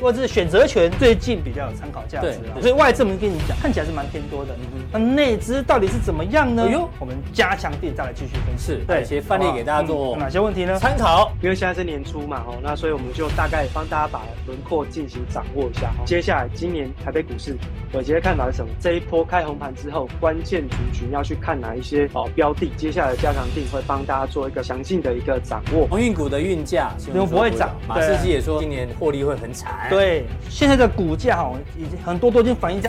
[0.00, 2.60] 或者是选择权最近比较有参考价值了。
[2.60, 4.56] 所以外资我们跟你讲，看起来是蛮偏多的。
[4.92, 6.64] 那内资到底是怎么样呢？
[6.66, 8.84] 哎呦，我们加强定再来继续分析。
[8.86, 10.78] 对，一些范例给大家做哪些问题呢？
[10.78, 11.32] 参考。
[11.42, 15.90] 因为现在是年初嘛，哦，那所以我们就大概帮大家把轮廓进行掌握一下。
[16.04, 17.56] 接下来今年台北股市，
[17.92, 18.70] 伟捷的看法是什么？
[18.80, 22.70] 这一波开红盘之后，关键族群要去看哪一些哦标的？
[22.76, 25.86] 接下来加强定会帮大家做一个详尽的一个掌握。
[25.88, 29.88] 航运股的运价都不会涨，马士基也说今年获利会很惨。
[29.90, 32.88] 对，现在的股价哈，已经很多都已经反映在。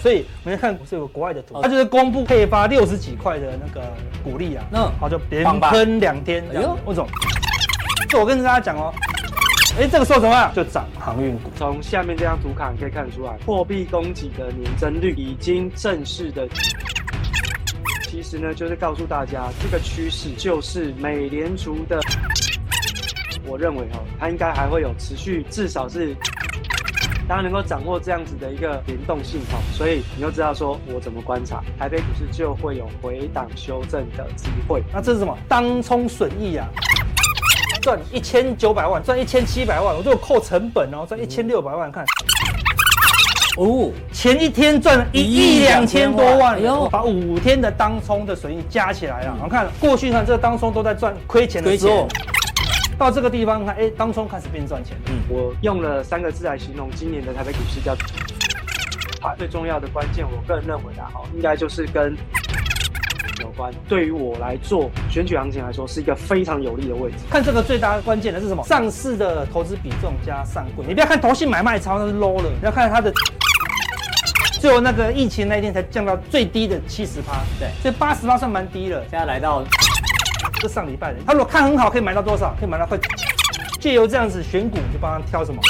[0.00, 3.82] 所以我们来看股市有个国外的图，它就是公布配发六十几块的那个
[4.22, 6.44] 股利啊，那好就连喷两天。
[6.54, 7.06] 哎呦，魏总，
[8.08, 8.94] 就我跟大家讲哦，
[9.76, 10.52] 哎，这个时候怎么样？
[10.54, 11.50] 就涨航运股。
[11.56, 16.46] 从下面这张图卡你可以看得出来，货币供给的年增率已经正式的。
[18.04, 22.00] 其实呢，就是告诉大家，这个趋势就是美联储的。
[23.48, 26.14] 我认为哈，它应该还会有持续，至少是。
[27.28, 34.82] 大家能够掌握这样子的一个联动性哈，所以你就知道说我怎么观察台北股市就会有回档修正的机会。
[34.90, 35.36] 那这是什么？
[35.46, 36.66] 当冲损益啊，
[37.82, 42.02] 赚一千九百万，赚一千七百万，我都有扣成本哦，赚一千六百万，看
[43.58, 52.08] 哦，前一天赚了一亿两千多万，哎呦，把五天的当冲的损益加起来了，我们看过去看这个当冲都在赚亏钱的时候。
[52.98, 54.96] 到这个地方看，哎，当中开始变赚钱。
[55.06, 57.94] 嗯，我用了三个字来形容今年的台北股市，叫
[59.22, 59.36] “盘”。
[59.38, 62.16] 最重要的关键，我个人认为啊，哈，应该就是跟
[63.40, 63.72] 有关。
[63.88, 67.18] 对于我来做选举行情来说，是一个非常有利的位置。
[67.30, 68.64] 看这个最大的关键的是什么？
[68.64, 70.84] 上市的投资比重加上柜。
[70.84, 72.50] 你不要看投信买卖超，那是 low 了。
[72.50, 73.12] 你要看它的，
[74.60, 77.34] 最后那个疫情那一天才降到最低的七十趴。
[77.60, 79.00] 对，所以八十趴算蛮低了。
[79.08, 79.62] 现在来到。
[80.60, 82.54] 这上礼拜的，他如果看很好，可以买到多少？
[82.58, 82.98] 可以买到快。
[83.80, 85.60] 借由这样子选股，就帮他挑什么？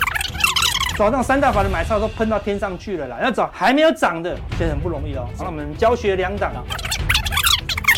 [0.96, 3.18] 早上三大法的买超都喷到天上去了啦。
[3.22, 5.28] 要找还没有涨的，其实很不容易哦。
[5.36, 6.52] 好，我们教学两档，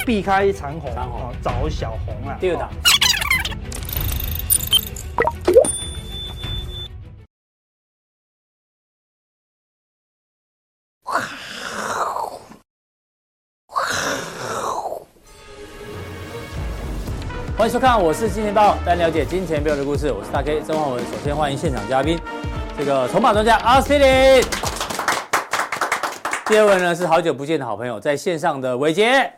[0.05, 2.36] 避开长红，长红找小红啊。
[2.40, 2.68] 第二档。
[2.68, 2.99] 欢
[17.70, 20.11] 迎收看，我是金钱豹，带您了解金钱背后的故事。
[20.11, 20.98] 我是大 K 曾焕文。
[21.05, 22.20] 首先欢迎现场嘉宾，
[22.77, 24.42] 这个筹码专家阿司匹林。
[26.47, 29.33] 第二位呢是好久不见的好朋友，在线上的伟杰。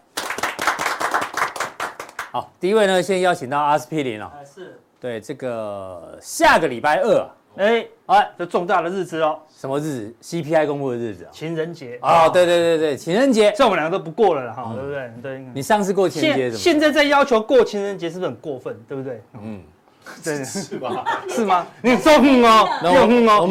[2.31, 4.33] 好，第一位呢先邀请到阿司匹林了。
[4.43, 4.81] 是。
[4.99, 7.29] 对，这个下个礼拜二。
[7.57, 9.39] 哎，哎，这重大的日子哦！
[9.59, 11.31] 什么日子？CPI 公布的日子啊？
[11.33, 12.29] 情人节啊！
[12.29, 15.11] 对对对对，情人节，像我们两个都不过了了哈，对不对？
[15.23, 15.45] 对。
[15.55, 16.59] 你上次过情人节怎么？
[16.59, 18.75] 现在在要求过情人节是不是很过分？
[18.89, 19.21] 对不对？
[19.43, 19.63] 嗯，
[20.23, 21.05] 真的是吧？
[21.29, 21.67] 是吗？
[21.83, 23.51] 你说嗯哦，嗯哦，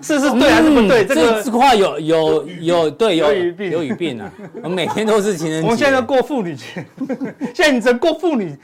[0.00, 1.04] 是是是对还是不对？
[1.04, 4.32] 这个这个话有有有对有语病有语病啊！
[4.62, 6.64] 我们每天都是情人节，我们现在要过妇女节，
[7.52, 8.56] 现在你只过妇女。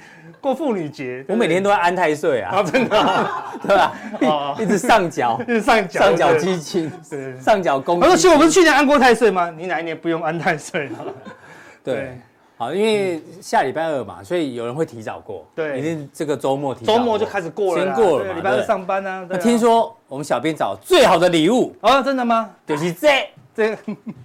[0.47, 3.29] 过妇女节，我每天都在安太岁啊，真的，
[3.67, 4.57] 对吧？
[4.61, 6.93] 一直上缴， 一直上缴，上缴基金，
[7.41, 8.01] 上缴公积金。
[8.03, 9.51] 他说：“其实我不是去年安过太岁吗？
[9.51, 10.99] 你哪一年不用安太岁了？
[11.83, 12.17] ”对，
[12.57, 15.45] 好，因为下礼拜二嘛，所以有人会提早过。
[15.53, 18.33] 对，一定这个周末提，周末就开始过了，先过了。
[18.33, 19.27] 礼拜二上班呢。
[19.29, 22.49] 那听说我们小编找最好的礼物哦，真的吗？
[22.65, 23.77] 就是这这，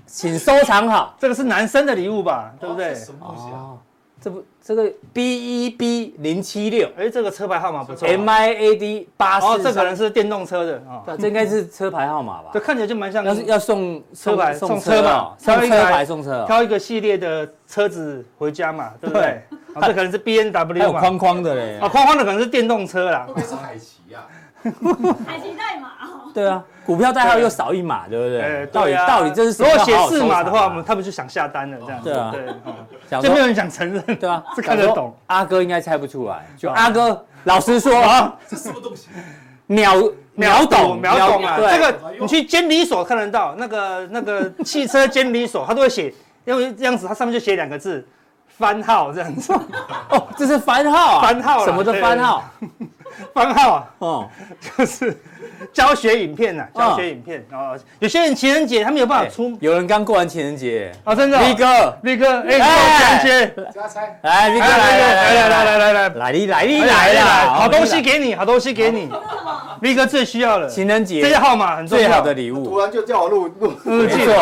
[0.05, 1.15] 请收藏好。
[1.19, 2.53] 这个是男生的礼物吧？
[2.59, 2.93] 对不对？
[2.93, 3.73] 什么东西啊？
[4.23, 8.07] 这不，这个 B E B 零七六，哎，这个车牌号码不错。
[8.07, 12.51] M I A D 八四，哦，这可能是电动车的啊，这应该是车牌号码吧？
[12.53, 13.25] 这看起来就蛮像。
[13.25, 19.41] 要是要送车牌送车嘛，送车牌送车，挑一个系列的车子回家嘛，对不对？
[19.73, 23.25] 这可能是 B N W 有框框的嘞，啊，框框的可能是电动车啦。
[23.27, 24.19] 会不会是海奇呀？
[25.25, 25.89] 海奇代码。
[26.35, 26.63] 对啊。
[26.83, 28.65] 股票代号又少一码，对不对？
[28.67, 29.69] 到底到底这是什么？
[29.69, 32.01] 如果写四码的话，我们他们就想下单了，这样。
[32.01, 35.15] 对啊，对，就没有人想承认，对啊， 是看得懂。
[35.27, 39.09] 阿哥应该猜不出来，就阿哥老实说啊，这什么东西？
[39.67, 39.93] 秒
[40.33, 41.57] 秒懂秒懂啊！
[41.59, 46.13] 这个你去监理所看得到，那个那个 汽车监理所，他都会写，
[46.45, 48.05] 因为这样子，它上面就写两个字，
[48.47, 49.53] 番号这样子。
[50.09, 51.21] 哦，这是番号啊？
[51.21, 51.63] 番号？
[51.63, 52.43] 什么的番号？
[53.33, 54.29] 方浩哦。
[54.77, 55.17] 就是
[55.71, 59.57] 教学影片呐教学影片然后有些人情人节他们有办法出。
[59.59, 60.91] 有人刚过完情人节。
[61.03, 63.19] 哦真的 v 哥 v 哥哎哎。
[63.19, 63.55] 情人节。
[63.73, 63.81] 加
[64.21, 66.09] 来 v 哥来来来来来来来来来。
[66.15, 69.09] 来来来来好东西给你好东西给你。
[69.81, 71.21] v 哥最需要的情人节。
[71.21, 72.21] 这些号码很重要。
[72.21, 72.65] 的礼物。
[72.65, 73.73] 突然就叫我录录。
[73.83, 74.33] 没错。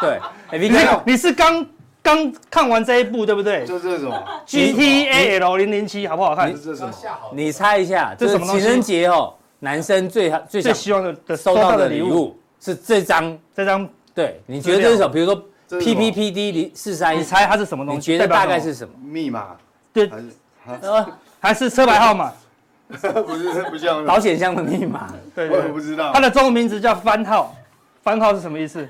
[0.00, 0.18] 对。
[0.50, 1.66] 哎 v 哥你是刚
[2.06, 3.66] 刚看完这一部对不对？
[3.66, 4.14] 就这种
[4.46, 6.54] G T A L 零零七，好不好看？
[7.32, 8.38] 你猜一下，这是？
[8.38, 9.34] 情人节哦。
[9.58, 15.08] 男生最最最希望的的收到的礼物是这张，这张对，你觉得这是什么？
[15.08, 15.34] 比如说
[15.66, 18.12] 这是什么 PPPD 零四三一，你猜它是什么东西？
[18.12, 18.94] 你觉得大概是什么？
[19.02, 19.56] 密码
[19.92, 20.08] 对
[20.64, 21.06] 还，是
[21.40, 22.32] 还是车牌号码？
[22.86, 22.96] 不
[23.36, 25.08] 是不像保险箱的密码。
[25.34, 27.52] 对我也不知道它的中文名字叫番号，
[28.02, 28.86] 番号是什么意思？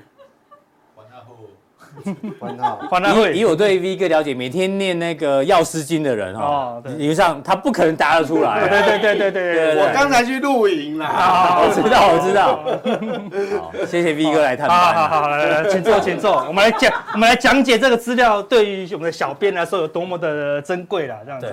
[2.89, 3.33] 欢乐会。
[3.33, 8.67] 以我对 V 哥了解，每天念那个药师经的人哦，理论上他不可能答得出来。
[8.67, 11.59] 对对对对对我刚才去露营啦。
[11.59, 13.85] 我知道，我知道。
[13.85, 14.77] 谢谢 V 哥来探班。
[14.93, 16.45] 好好好，来来，请坐，请坐。
[16.47, 21.15] 我们来讲， 我们来讲解这个资料对于我们的小编来说有多么的珍贵了。
[21.25, 21.51] 这样子。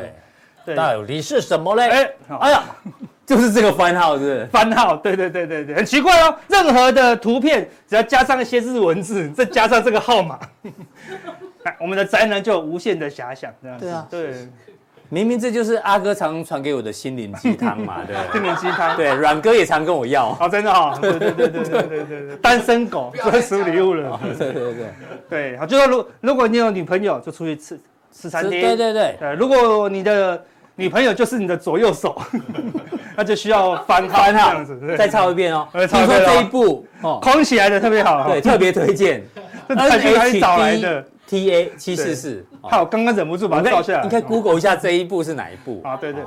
[0.75, 1.89] 到底是什么嘞？
[1.89, 2.63] 哎，哎呀。
[3.27, 6.37] 就是这个番号，是番号，对对对对对，很奇怪哦。
[6.47, 10.39] 任何的图片，只要加上一些日文字，再加上这个号码，
[11.81, 13.51] 我们的宅男就有无限的遐想。
[13.63, 14.49] 这样子，对，
[15.09, 18.95] 明明这就是阿哥常传给我的心灵鸡汤嘛， 对，心灵鸡汤。
[18.95, 20.37] 对，软哥也常跟我要。
[20.39, 24.21] 哦，真的哈，对对对对对对对，单身狗专属礼物了。
[24.23, 24.87] 对对对对
[25.31, 27.81] 对，好，就说如如果你有女朋友，就出去吃
[28.13, 28.61] 吃餐厅。
[28.61, 30.45] 对对对，如果你的。
[30.77, 32.21] 女朋友就是你的左右手，
[33.17, 35.69] 那就需要翻翻哈这样子，再抄一遍哦。
[35.73, 38.29] 呃听抄一遍哦说这一部哦，框起来的特别好。
[38.29, 39.25] 对，特别推荐。
[39.69, 42.45] 这太去哪里找来的？T A 七四四。
[42.61, 44.03] 好，刚刚忍不住把它照下来。
[44.03, 46.23] 你可以 Google 一下这一部是哪一部，啊，对对。
[46.23, 46.27] 哦，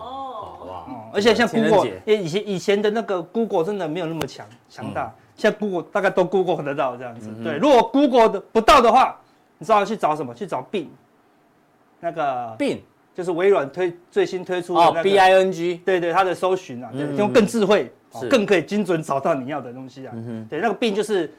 [0.60, 0.86] 好不好？
[0.90, 7.30] 哦，而且像 Google，因为以前以前的那个 Google 真的没有那么强强大，现在 Google 大概都 Google 得到这样子。
[7.44, 9.16] 对，如果 Google 的不到的话，
[9.60, 10.34] 你知道去找什么？
[10.34, 10.88] 去找 Bing，
[12.00, 12.82] 那个病
[13.18, 20.14] 就是微软推最新推出的哦那个，B I N G，对对，它的搜寻啊，对，嗯用更智慧，哦更可以精准找到你要的东西啊。
[20.16, 21.34] 嗯对，那个 Bing 就是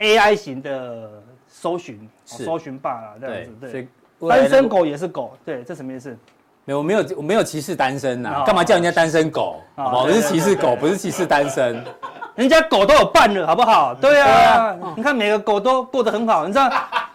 [0.00, 1.08] AI 型的
[1.46, 3.88] 搜寻，哦搜寻霸啦，这样对子。，所对，以
[4.18, 6.10] 未来的单身狗也是狗，对，这什么意思？
[6.64, 9.60] 没有，我没有，我没有歧视单身呐，哦干嘛叫人家单身狗？
[9.76, 10.02] 哦好不好？
[10.06, 11.80] 我是歧视狗，不是歧视单身。
[12.34, 13.94] 人家狗都有伴了，好不好？
[13.94, 16.44] 对对啊啊，你看每个狗都过得很好。
[16.44, 16.68] 你知道，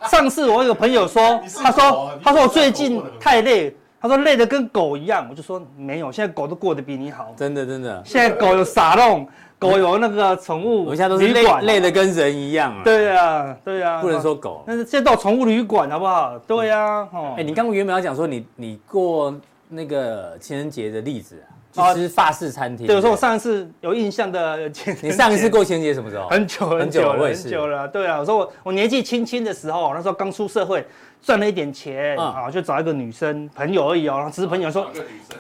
[0.10, 5.28] 上次我有个朋友说， 他说他说我最近太累，他说累得跟狗一样。
[5.30, 7.34] 我就说没有，现在狗都过得比你好。
[7.38, 14.64] 真的真的，现在狗有撒弄，狗有那个宠物我现在都是累累的跟人一样啊。，对啊，对啊，不能说狗。
[14.66, 16.38] 但是现在都有宠物旅馆，好不好？
[16.40, 19.34] 对啊，哦哎，，你刚刚原本要讲说你你过
[19.68, 21.36] 那个情人节的例子
[21.76, 22.88] 啊啊，去吃法式餐厅。
[22.88, 26.28] 对，我说我上一次有印象的情人节，你上一次过情人节什么时候？
[26.28, 27.88] 很久很很久很久了。
[27.88, 30.84] 对啊，我说我我年纪轻轻的时候，那时候刚出社会，
[31.22, 34.90] 赚了一点钱嗯啊，就找一个女生朋友而已哦，然后只是朋友说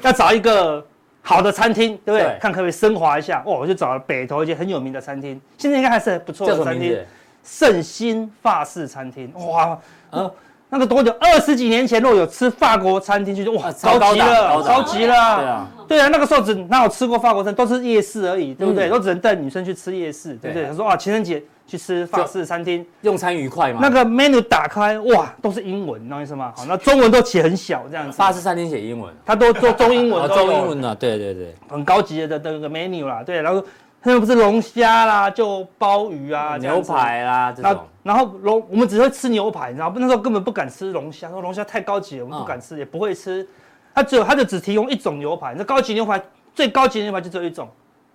[0.01, 0.85] 要找一个
[1.21, 2.37] 好的餐厅，对不对对？
[2.39, 3.41] 看可不可以升华一下。
[3.45, 6.97] 哦，我就找了北投一间很有名的餐厅，现在应该还是不错的餐厅？
[7.43, 9.31] 圣心法式餐厅。
[9.33, 9.79] 哇，
[10.69, 11.11] 那个多久？
[11.19, 15.37] 二十几年前，如果有吃法国餐厅，就哇，高级了，高级了。
[15.37, 18.87] 对啊，对啊，那个时候只那我吃过法国餐，都是夜市而已，对不对？
[18.87, 20.67] 嗯都只能带女生去吃夜市，对不对？
[20.67, 23.79] 他说啊，情人节去吃法式餐厅，用餐愉快嘛。
[23.81, 26.53] 那个 menu 打开，哇，都是英文，你懂意思吗？
[26.55, 33.63] 好，那中文都写很小这样子，法式餐厅写英文，他都做中英文中英文啊，对对对，很高级的那个 menu 啦，对，然后
[34.01, 36.81] 他又不是龙虾啦，就鲍鱼啊，牛。
[36.81, 43.45] 排啦这然后种，然后龙，我们只会吃牛排，然后那时候根本不敢吃龙虾，说龙虾太高级了，我们不敢吃，也不会吃。
[43.93, 46.21] 他只有，他就只提供一种牛排，那高级牛排
[46.55, 47.67] 最高级的牛排就只有一种，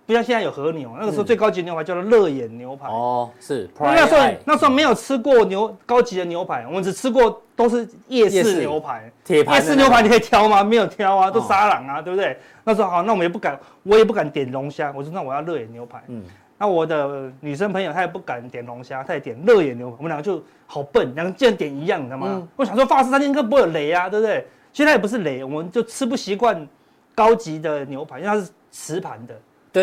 [0.05, 2.87] 不像现在有和牛，那个时候嗯最高级的牛排叫做热眼牛排。
[2.87, 3.67] 哦，是。
[3.79, 9.11] 那那时候那时候没有吃过牛高级的牛排，我们只吃过都是夜夜市市牛排。
[9.23, 10.63] 铁盘夜市牛排你可以挑吗？
[10.63, 12.37] 没有挑啊，都哦沙朗啊，对不对？
[12.63, 16.03] 那时候好，那我们也不敢，我也不敢点龙虾，我说那我要热眼牛排。
[16.07, 16.23] 嗯，
[16.57, 22.27] 那我的女生朋友她也不敢点龙虾，她也点热眼牛排，我们两个就好笨，两个竟然点一样，你知道吗？
[22.29, 24.45] 嗯我想说法式餐厅应该不会有雷啊，对不对？
[24.71, 26.67] 其实它也不是雷，我们就吃不习惯
[27.15, 29.33] 高级的牛排，因为它是瓷盘的，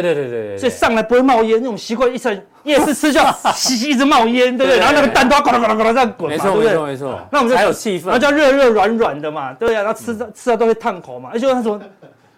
[0.00, 2.34] 对对对对对，所以上来不会冒烟，那种习惯一上
[2.64, 4.78] 夜市吃就要 吸一直冒烟，对不对？
[4.78, 6.75] 然后那个蛋都要咕噜咕噜咕噜这样滚，没错没？
[6.75, 11.80] 错没错，那我们就才有气氛，然后叫热热软软的嘛，对呀，然后吃到吃到都会烫口嘛，而且那什么，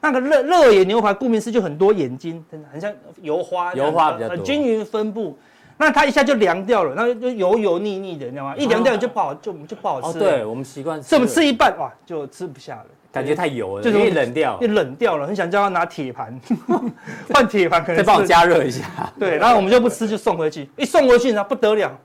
[0.01, 2.93] 那个热热眼牛排，顾名思义就很多眼睛，真的很像
[3.23, 4.37] 油花，油花比较多。
[4.37, 5.37] 很均匀分布。
[5.77, 8.55] 那它一下就凉掉了，然后就油油腻腻的，你知道吗？
[8.57, 10.21] 一凉掉就不好，就就不好哦，吃。
[10.21, 16.39] 对，，我们习惯，所以我们吃一半哇就吃不下了，感觉太油了，就容易冷掉就，冷掉了，很想叫他拿铁盘
[17.33, 18.83] 换铁盘，可能再帮我加热一下，
[19.19, 20.69] 对，然后我们就不吃，就送回去。
[20.77, 21.97] 一送回去呢，不得了，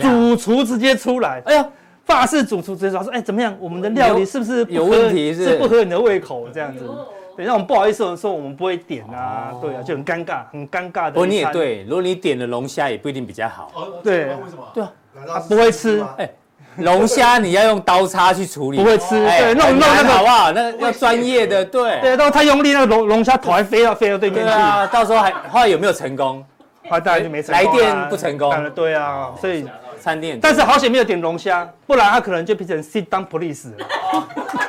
[0.00, 1.68] 主厨直接出来，哎呀，
[2.04, 3.56] 法式主厨直接说：“哎，怎么样？
[3.58, 6.46] 我们的料理是不是有合问题是是不合你的胃口？
[6.54, 11.12] 这样子，哦对，那我们不好意思我们说我们不会点啊哦，对啊，就很尴尬，很尴尬的。
[11.12, 13.72] 不过你也，对，如果你点了龙虾，也不一定比较好。
[13.74, 14.70] 哦，对为什么？
[14.72, 16.30] 对啊，不会吃吗哎
[16.76, 20.52] 龙虾你要用刀叉去处理，不会吃哎对弄弄那个好不好？
[20.52, 22.00] 那要专业的，对。
[22.00, 26.44] 对，然后太用力，那个龙龙虾头还飞到飞到对面去，对啊，到时候还后来有没有成功？
[26.88, 27.72] 后来，当然就没成功啊。
[27.72, 28.70] 来电不成功。
[28.74, 29.66] 对啊，所以
[30.00, 33.86] 餐店，但是好险没有点龙虾，不然他可能就变成 sit down police 了。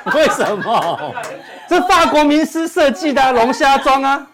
[0.16, 1.14] 为什么？
[1.68, 4.28] 这法国名师设计的啊龙虾装啊，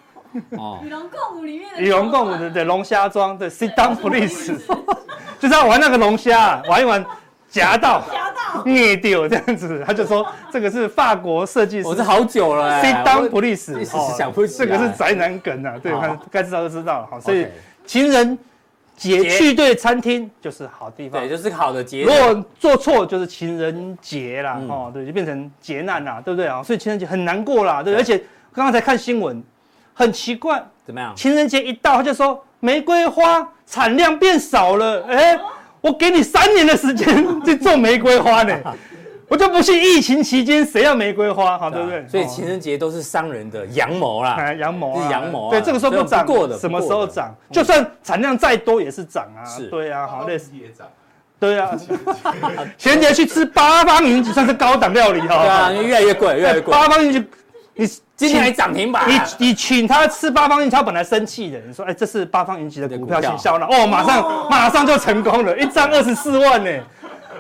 [0.58, 0.80] 哦。
[0.84, 4.52] 与龙共舞里面的与龙共舞的对龙虾装对 sit down police，
[5.40, 7.04] 就是要玩那个龙虾，玩一玩
[7.52, 11.88] 夹到夹到，捏掉这样子， 他就说这个是法国设计师。
[11.88, 15.92] 我这好久了哎 sit down police，一时想不起这个是宅男梗啊，对，
[16.32, 17.08] 该知道就知道了。
[17.12, 17.46] 好，所以
[17.86, 18.38] 情人
[18.96, 21.30] 节节去对餐厅就是好地方对，。
[21.30, 22.14] 就是好的节如。
[22.14, 26.64] 果做错就是情人节啦，嗯哦，对，就变成劫难啦，对不对啊？
[26.64, 28.18] 所以情人节很难过啦，对，而且
[28.54, 29.44] 刚刚才看新闻，
[29.94, 31.14] 很奇怪，怎么样？
[31.18, 35.40] 情人节一到他就说玫瑰花产量变少了，哎，
[35.82, 38.56] 我给你三年的时间去种玫瑰花呢，
[39.28, 42.06] 我就不信疫情期间谁要玫瑰花，好，对不对？
[42.08, 44.36] 所以情人节都是商人的阳谋啦。
[44.38, 45.50] 哎，羊毛啊，是羊毛啊。
[45.52, 47.34] 对，这个时候不涨，过的什么时候涨？
[47.52, 49.68] 就算产量再多也是涨啊，是。
[49.68, 50.86] 对啊，好类似，也涨，
[51.40, 51.72] 对啊，
[52.78, 56.72] 情人节去吃八方云集算是高档料理哈，对啊，越来越贵，越来越贵。
[56.72, 57.26] 八方云集，
[57.74, 57.90] 你
[58.28, 66.72] 今天还涨停板，你你请他吃八方云集，他本来生气的，你说哎，这是八方云集的股票行销了，哦，马上马上就成功了，一张二十四万呢。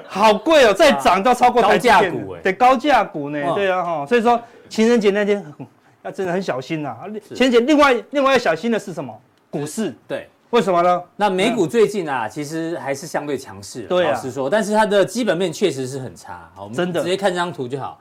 [0.07, 5.65] 好贵哦，再涨到超过高价股哎对高价股呢，嗯对啊哈，所以说情人节那天嗯
[6.01, 6.97] 要真的很小心呐。
[7.35, 9.15] 情人节另外另外要小心的是什么？
[9.49, 10.27] 股市，对。
[10.49, 11.01] 为什么呢？
[11.15, 16.49] 那美股最近啊，其实还是相对强势，对啊老实说，但是它的基本面确实是很差。
[16.53, 17.97] 好，我们真的直接看这张图就好。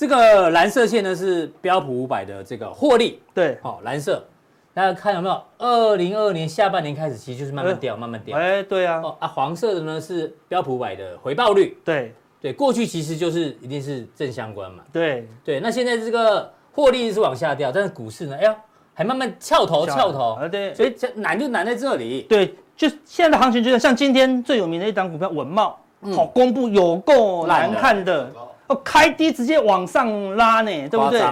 [0.00, 4.26] 这个蓝色线呢是标普五百的这个获利，对，好，蓝色，
[4.72, 5.42] 大家看有没有？
[5.58, 8.38] 二零二二年下半年开始，其实就是慢慢掉，慢慢掉。
[8.38, 12.14] 哎，对啊，哦啊，黄色的呢是标普五百的回报率，对。
[12.40, 14.82] 对，过去其实就是一定是正相关嘛。
[14.90, 18.56] 对，对，那现在这个获利是往下掉，但是股市呢，哎呀，
[18.94, 22.22] 还慢慢翘头翘头，啊对，所以这难就难在这里。
[22.22, 26.14] 对，就现在的行情就是像今天最有名的一档股票稳懋，嗯。
[26.14, 28.32] 好公布有够难看的，
[28.70, 31.22] 哦，开低直接往上拉呢，对不对？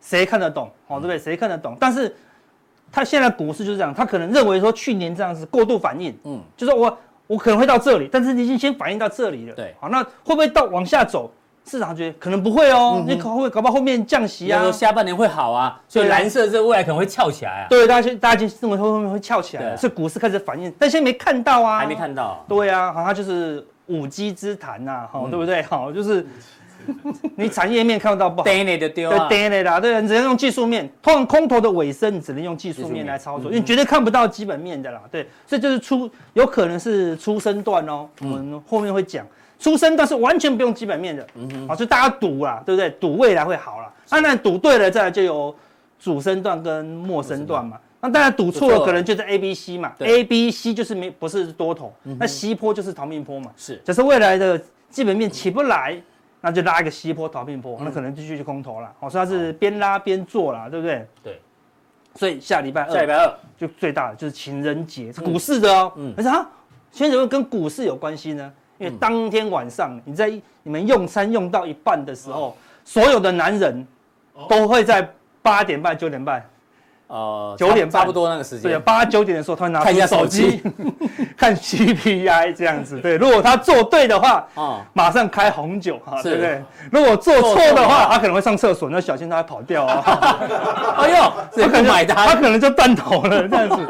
[0.00, 0.70] 谁看得懂？
[0.88, 1.18] 哦，对不对？
[1.18, 1.76] 谁看得懂？
[1.78, 2.14] 但是
[2.90, 11.30] 他现在股市就是这样，他可能认为说去年这样子过度反应，嗯嗯，就是我我可能会到这里，但是你已经先反应到这里了，对好，那会不会到往下走？
[11.70, 22.42] 市场觉得可能不会哦，你可能会搞不好后面降息啊，下半年会好啊，所以蓝色这未来可能会翘起来啊，对，大家大家就认为后面会翘起来对了，所以股市开始反应，但现在没看到啊，还没看到。
[22.48, 25.60] 对啊，好，像就是五 G 之谈呐，好，嗯对不对？
[25.64, 26.26] 好，就是
[27.36, 30.88] 你产业面看不到不好，呆你的丢对啊，跌的啦，对，你只能用技术面。
[31.02, 35.00] 通常空头的尾声，你只能用技术面来操作，因为绝对看不到基本面的啦。
[35.10, 39.26] 对，所以就是出有可能是出生段哦，我们后面会讲。
[39.60, 41.26] 出生段是完全不用基本面的，
[41.66, 42.88] 好，就大家赌啦，对不对？
[42.90, 43.92] 赌未来会好啦。
[44.08, 45.52] 当然赌对了，再来就有
[45.98, 47.76] 主升段跟末升段嘛。
[48.00, 49.92] 那当然赌错了，可能就是 A、B、C 嘛。
[49.98, 53.50] A、B、C 就是没不是多头，那 C 坡就是逃命坡嘛。
[53.56, 54.56] 是假设未来的
[54.90, 56.00] 基本面起不来，
[56.40, 58.92] 那就拉一个西坡逃命坡，那可能就继续去空头了。
[59.00, 61.06] 好，所以它是边拉边做啦，对不对？
[61.22, 61.40] 对。
[62.14, 65.92] 所以下礼拜二下礼拜二，就最大的就是情人节，是股市的哦。
[65.96, 66.48] 嗯可是啊，
[66.90, 68.52] 情人节会跟股市有关系呢？
[68.78, 70.28] 因为当天晚上你在
[70.62, 73.86] 你们用餐用到一半的时候，所有的男人
[74.48, 75.08] 都会在
[75.42, 76.44] 八点半九点半。
[77.08, 80.62] 呃，九点半差不多那个时间对八九点的时候，他会拿看一下出手手机机
[81.36, 83.00] 看 CPI 这样子。
[83.00, 86.62] 对，如果他做对的话，啊，马上开红酒哈，对不对？
[86.92, 90.04] 如果做错的话，他可能会上厕所，那小心他会跑掉啊。
[91.00, 93.86] 哎呦， 这不买他，可能就断头了这样子。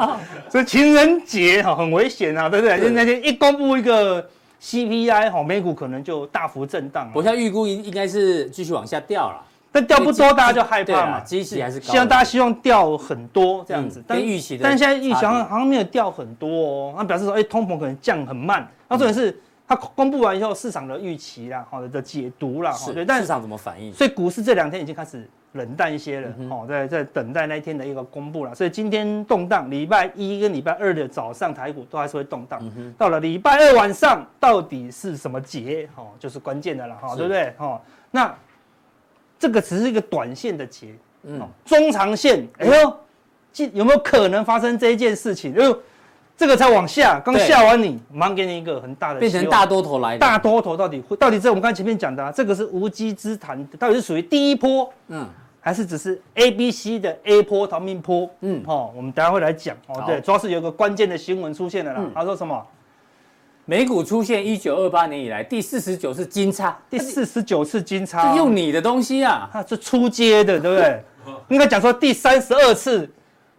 [0.48, 2.80] 所以情人节哈很危险啊，对不对？
[2.80, 4.24] 就那天一公布一个
[4.62, 7.10] CPI 哈，美股可能就大幅震荡啊。
[7.14, 11.20] 我现在预估应应该是继续往下掉了，但掉不多，大家就害怕嘛。
[11.20, 18.66] 基期还是希望大家希望掉很多这样子嗯，但预期的但现在预期好像好像没有掉很多哦，那表示说，哎，通膨可能降很慢。
[18.88, 23.92] 那重点是它公布完以后，市场的预期啦，好的的解读啦，是对，但市场怎么反应？
[23.92, 28.54] 所以股市这两天已经开始冷淡一些了，嗯哦，在在等待那一天的一个公布了。
[28.54, 32.58] 所以今天动荡，礼拜一跟礼拜二的早上台股都还是会动荡。
[32.62, 35.86] 嗯到了礼拜二晚上，到底是什么节？
[35.94, 37.54] 哦，就是关键的了，哈、是对不对？
[37.58, 37.78] 哦，
[38.10, 38.34] 那
[39.38, 40.88] 这个只是一个短线的结，
[41.22, 42.96] 嗯哦，中长线，哎呦，
[43.52, 45.54] 记有没有可能发生这一件事情？
[45.54, 45.78] 哎呦，
[46.36, 55.26] 这个才往下，刚下完你，马上给你一个很大的变成大多头来，大多头到底会到底这我们刚才前面讲的、啊，这个是无稽之谈，到底是属于第一波，嗯，
[55.60, 58.28] 还是只是 A、B、C 的 A 波逃命波？
[58.40, 60.02] 嗯嗯，哦，我们等一下会来讲哦。
[60.06, 62.00] 对，主要是有个关键的新闻出现了啦。
[62.00, 62.64] 嗯他说什么？
[63.70, 71.04] 美股出现一九二八年以来第四十九次金叉，第四十九次金叉、哦，用你的东西啊，它是初阶的，对不对？
[71.48, 73.06] 应该讲说第三十二次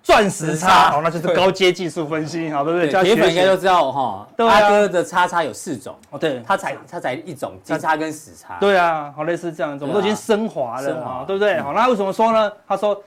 [0.01, 3.03] 钻石叉，哦，那就是高阶技术分析，好，对不对？
[3.03, 11.59] 铁粉应该都知道哈，阿哥的叉叉有四种，哦，对，他才他才一种金叉跟死叉，对啊，好类似这样子，我们都已经升华了，啊，对不对？
[11.61, 12.51] 好，那为什么说呢？
[12.67, 12.99] 他说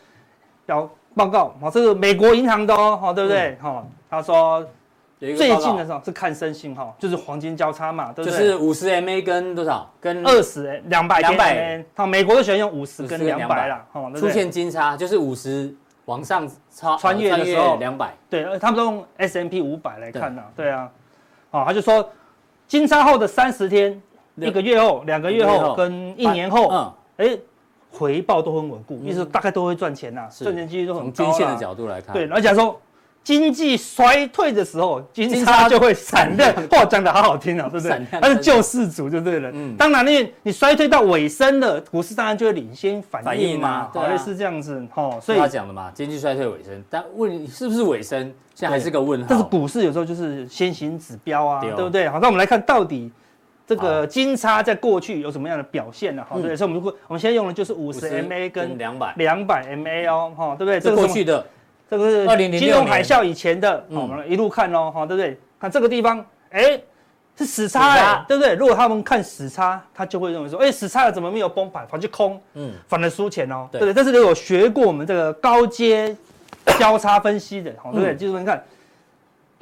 [0.67, 3.59] 要报告，好，这个美国银行的哦，好，对不对？
[3.61, 4.65] 好，他说。
[5.23, 8.39] 最近的时候是看升信号，就是黄金交叉嘛，对不对？
[8.41, 9.89] 就是五十 MA 跟多少？
[10.01, 11.85] 跟二十两百两百。
[11.95, 13.87] 好，美国都喜欢用五十跟两百啦。
[14.17, 15.73] 出现金叉就是五十
[16.07, 18.13] 往上超穿越的时候两百。
[18.29, 20.43] 对，他们都用 S M P 五百来看呐。
[20.57, 20.91] 对啊，
[21.53, 22.11] 好，他就说
[22.67, 24.03] 金叉后的三十天、
[24.35, 27.39] 一个月后、两个月后跟一年后，嗯，哎，
[27.93, 31.13] 回报都很稳固，意思大概都会赚钱呐，赚钱几率都很高。
[31.13, 32.77] 从均线的角度来看，对，而且说。
[33.25, 36.53] 经济衰退的时候，金叉就会 闪亮。
[36.69, 38.01] 话讲的好好听啊，对不对？
[38.21, 39.51] 它是救世主就对了。
[39.55, 43.91] 嗯，当然，因为你衰退到尾声了，股市当然就会领先反应嘛。
[43.93, 44.85] 对，是这样子。
[44.95, 48.19] 哦，所以他讲的嘛，经济衰退尾声，但问是不是尾声，
[48.55, 49.27] 现在还是个问号。
[49.29, 52.09] 但是股市有时候就是先行指标啊，对不对？
[52.09, 53.09] 好，那我们来看到底
[53.65, 56.25] 这个金叉在过去有什么样的表现呢？
[56.29, 60.81] 好，对，所以我们如果我们现在用的就是五十 MA 跟两百两百 MA 哦，哈，对不对？
[60.81, 61.47] 这过去的。
[61.93, 65.39] 这个是金融海啸以前的，我们一路看哦，哈，对不对？
[65.61, 66.81] 看这个地方，哎，
[67.37, 68.55] 是死叉，哎，对不对？
[68.55, 73.93] 如果他们看死叉，他就会认为说，哎，死叉了怎么没有崩盘，反去空，嗯，反而输钱哦，对不对？
[73.93, 76.17] 但是如果学过我们这个高阶
[76.79, 78.17] 交叉分析的，好，对不对？
[78.17, 78.65] 就是你看。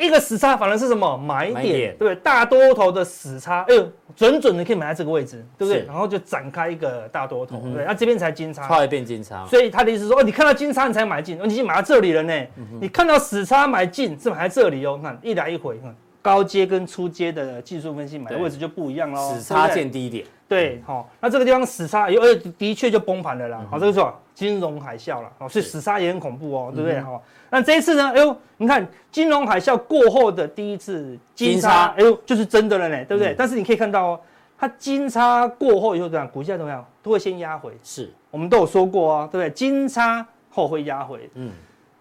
[0.01, 2.15] 一个死叉反而是什么买点，对不对？
[2.17, 5.85] 大多头的死叉，哎呦，准准的可以买在这个位置，对不对？
[5.87, 9.47] 然后就展开一个大多头，对，那这边才金叉，差一变金叉。
[9.47, 12.47] 所以他的意思说，哦，你看到金叉你才买进，你已经买到这里了呢。
[12.81, 19.35] 你看到死叉买进是买在这里哦，看一来一回，看高阶跟初阶的技术分析买的位置就不一样喽。
[19.35, 22.15] 死叉见低点，对，好，那这个地方死叉，哎，
[22.59, 23.65] 的确就崩盘了啦。
[23.71, 24.15] 好，这个是吧？
[24.35, 27.01] 金融海啸了，哦，所以死叉也很恐怖哦，对不对？
[27.01, 27.23] 好。
[27.51, 28.13] 那这一次呢？
[28.15, 33.35] 哎呦，你看金融海啸过后的第一次金叉，哎呦，就是真的了呢，对不对？
[33.37, 34.21] 但是你可以看到哦，
[34.57, 36.29] 它金叉过后以后怎样？
[36.29, 36.85] 股价怎么样？
[37.03, 37.73] 都会先压回。
[37.83, 39.51] 是，我们都有说过啊，对不对？
[39.51, 41.51] 金叉后会压回，嗯，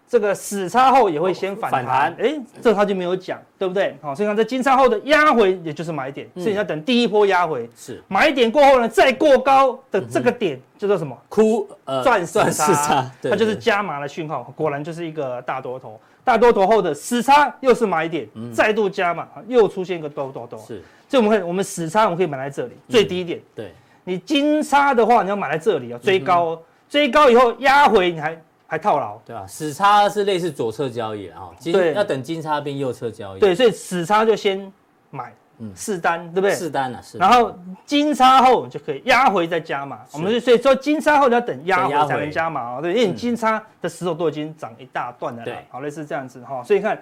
[0.09, 2.13] 这个死叉后也会先反弹。
[2.19, 3.95] 哎，这他就没有讲，对不对？
[4.01, 7.69] 好，所以看这金叉后的压回，也就是买点，所以你要等第一波压回。
[7.75, 10.59] 是，买点过后呢，再过高的这个点。
[10.79, 11.13] 叫做什么？
[11.27, 14.43] 哭呃，钻石叉，它就是加码的讯号。
[14.55, 20.57] 果然就是一个大多头，大多头后的死叉又是买点，再度加码，又出现一个多多多。
[20.59, 23.41] 是，所以我们看我们死叉，我们可以买在这里最低点。
[23.53, 23.73] 对，
[24.05, 29.17] 你金叉的话，你要买在这里啊，追高哦，追高以后压回，你还还套牢。
[29.25, 33.39] 对啊，死叉是类似左侧交易啊，金要等金叉变右侧交易。
[33.41, 34.71] 对，所以死叉就先
[35.09, 35.33] 买。
[35.61, 36.55] 嗯，试单对不对？
[36.55, 37.17] 试单了，是。
[37.17, 37.53] 然后
[37.85, 39.99] 金叉后就可以压回再加码。
[40.13, 45.43] 我们所以说金叉后要等压回才能加码哦，对，因为你金叉的石头都已经涨一大段了。
[45.43, 46.63] 对，好，类似这样子哈。
[46.63, 46.97] 所以看，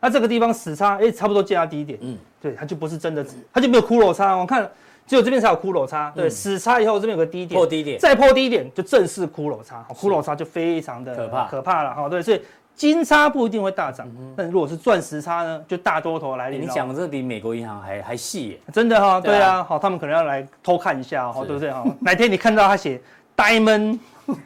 [0.00, 1.98] 那这个地方死叉，哎，差不多见到低点。
[2.00, 4.34] 嗯，对，它就不是真的，它就没有骷髅叉。
[4.34, 4.66] 我看
[5.08, 6.12] 只有这边才有骷髅叉。
[6.14, 9.84] 对，死叉以后这边有个低点，破低点，再破低点就正式骷髅叉。
[9.92, 12.08] 骷髅叉就非常的可怕，可怕了哈。
[12.08, 12.40] 对，所以。
[12.78, 16.60] 金叉不一定会大涨，但如果是钻石叉呢，就大多头来临。
[16.60, 21.84] 你讲的这比美国银行还还细耶，真的哈，对啊，好，他们可能要来偷看一下哈，对不对哈？
[21.98, 23.00] 哪天你看到他写
[23.36, 23.98] Diamond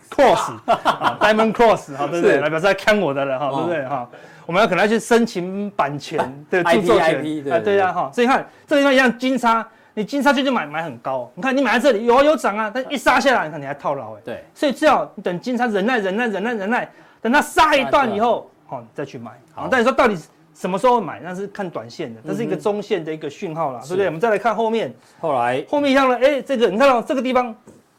[0.09, 2.41] Cross，Diamond Cross，哈，对不对？
[2.41, 4.09] 来表示在看我的了哈，对不对哈？
[4.47, 8.11] 我们要可能要去申请版权的著作权，啊，对啊哈。
[8.15, 16.89] 所以看这个地方一样，金叉，你金叉就就买买很高，你看你买在这里有有涨啊，但一杀下来，你看你还套牢哎，对，所以最好你等金叉忍耐忍耐忍耐忍耐。
[17.21, 19.31] 等它杀一段以后，好再去买。
[19.55, 20.19] 好，但你说到底
[20.53, 21.21] 什么时候买？
[21.23, 24.07] 那是看短线的，这是一个中线的一个讯号啦，对不对？
[24.07, 24.93] 我们再来看后面。
[25.21, 27.55] 后来后面一样了，哎，这个你看到这个地方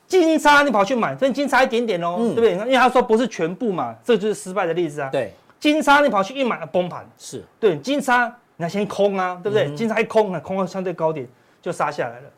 [0.07, 2.51] 金叉，你跑去买，所以金叉一点点哦，对不对？
[2.51, 5.07] 因为他说不是全部嘛，这就是失败的例子啊。
[5.09, 8.27] 对，金叉你跑去一买崩盘，是对金叉
[8.57, 9.73] 你要先空啊，对不对？
[9.73, 11.25] 金叉一空，那空到相对高点
[11.63, 12.29] 就杀下来了。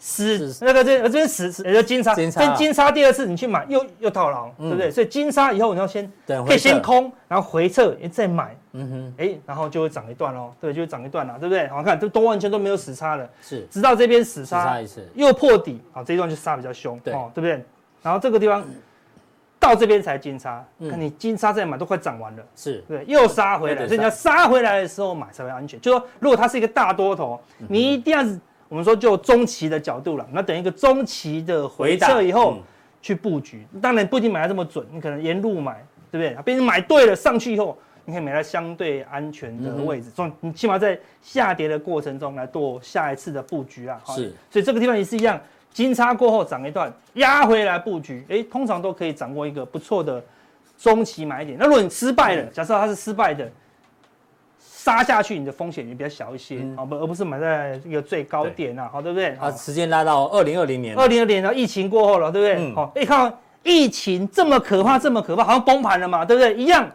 [0.00, 4.88] 死那个这这边死也就金叉，跟金叉第二次你去买又又套牢，对不对？
[4.92, 11.66] 所以金叉以后你要先可以先空，然后回撤再买，嗯哼，哎，然后就会涨一段喽，对，就会涨一段了，对不对？
[11.66, 15.04] 好看，这都完全都没有死叉了，是，直到这边死叉一次。
[15.14, 17.60] 又破底，好，这一段就杀比较凶，对，对不对？
[18.00, 18.64] 然后这个地方
[19.58, 22.84] 到这边才金叉，看你金叉再买都快涨完了，是。
[22.86, 24.46] 对，又杀回来，所以你要杀。
[24.46, 25.80] 回来的时候买才会安全。
[25.80, 28.24] 就说如果它是一个大多头，你一定要。
[28.68, 32.58] 我们说就中期的角度了，那等一个中期的回撤以后
[33.00, 36.42] 去布局，当然不一定买的这么准，你可能沿路买，对不对？
[36.42, 44.00] 别人买对了上去以后，你可以买在相对安全的位置，中你起码在下跌的过程中来做下一次的布局啊。
[44.06, 45.40] 是，所以这个地方也是一样，
[45.72, 50.22] 金叉过后涨一段，压回来布局，哎，通常都可以掌握一个不错的
[50.76, 51.56] 中期买点。
[51.58, 53.50] 那如果你失败了，假设它是失败的，
[54.88, 59.36] 杀下去，你的风险也比较小一些，好不，而不是买在一个最高点啊，好，对不对？
[59.36, 62.74] 啊，时间拉到二零二零年，二零二零年，疫情过后了，对不对？
[62.74, 66.54] 好，一看疫情这么可怕，这么可怕，好像崩盘了嘛，对不对？
[66.54, 66.88] 一样。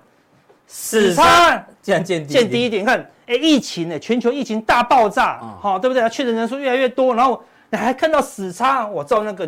[0.66, 6.10] 死叉竟然见低见低一点，看，哎，疫情呢，全球疫情大爆炸，好，对不对？
[6.10, 9.48] 确诊人数越来越多，然后你还看到死叉，我照那个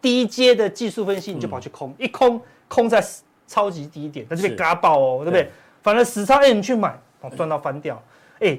[0.00, 3.04] 低阶的技术分析，你就跑去空，一空空在
[3.46, 5.50] 超级低点，那就被嘎爆哦，对不对？
[5.82, 8.02] 反而死叉，哎，你去买，哦，赚到翻掉，
[8.40, 8.58] 哎，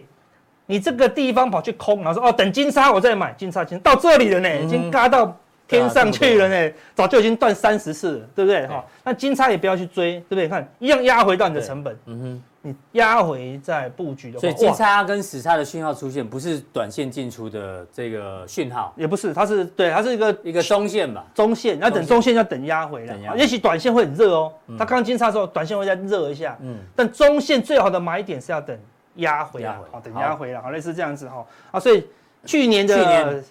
[0.65, 5.38] 你这个地方跑去空，然后说哦，等金沙我再买，金沙金到这里了呢，已经嘎到。
[5.67, 8.65] 天上去了呢，早就已经断三十次了，对不对？
[8.67, 10.47] 哈，那金叉也不要去追，对不对？
[10.47, 22.34] 看一样压回到你的成本，嗯哼，你压回在布局的话，所以金叉跟死叉的讯号出现，不是短线进出的这个讯号，也不是，它是对，它是一个一个中线吧，中线，要等中线。
[22.34, 28.77] 要等压回来，也许短线会很热哦，它刚金叉的时候，短线会再热一下，嗯，但中线最好的买点是要等
[29.15, 32.06] 压回来，好，等压回来，好，类似这样子哈，啊，所以
[32.45, 33.43] 去年的。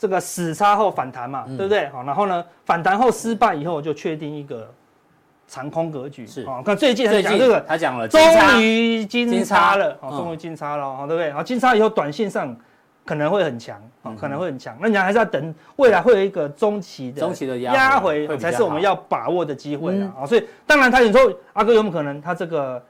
[0.00, 1.86] 这个死叉后反弹嘛，嗯、对不对？
[1.90, 4.66] 好，然后呢，反弹后失败以后就确定一个
[5.46, 6.26] 长空格局。
[6.26, 8.18] 是，啊，看最近他讲这个，他讲了，终
[8.62, 11.30] 于金叉了，好，终于金叉了，好，对不对？
[11.30, 12.56] 好，金叉以后短线上
[13.04, 14.74] 可能会很强，啊，可能会很强。
[14.80, 20.24] 那你还是要等未来会有一个中期的中期的压回，才是我们要把握的机会啊。
[20.26, 22.82] 所以当然他有时候阿哥有没有可能他这个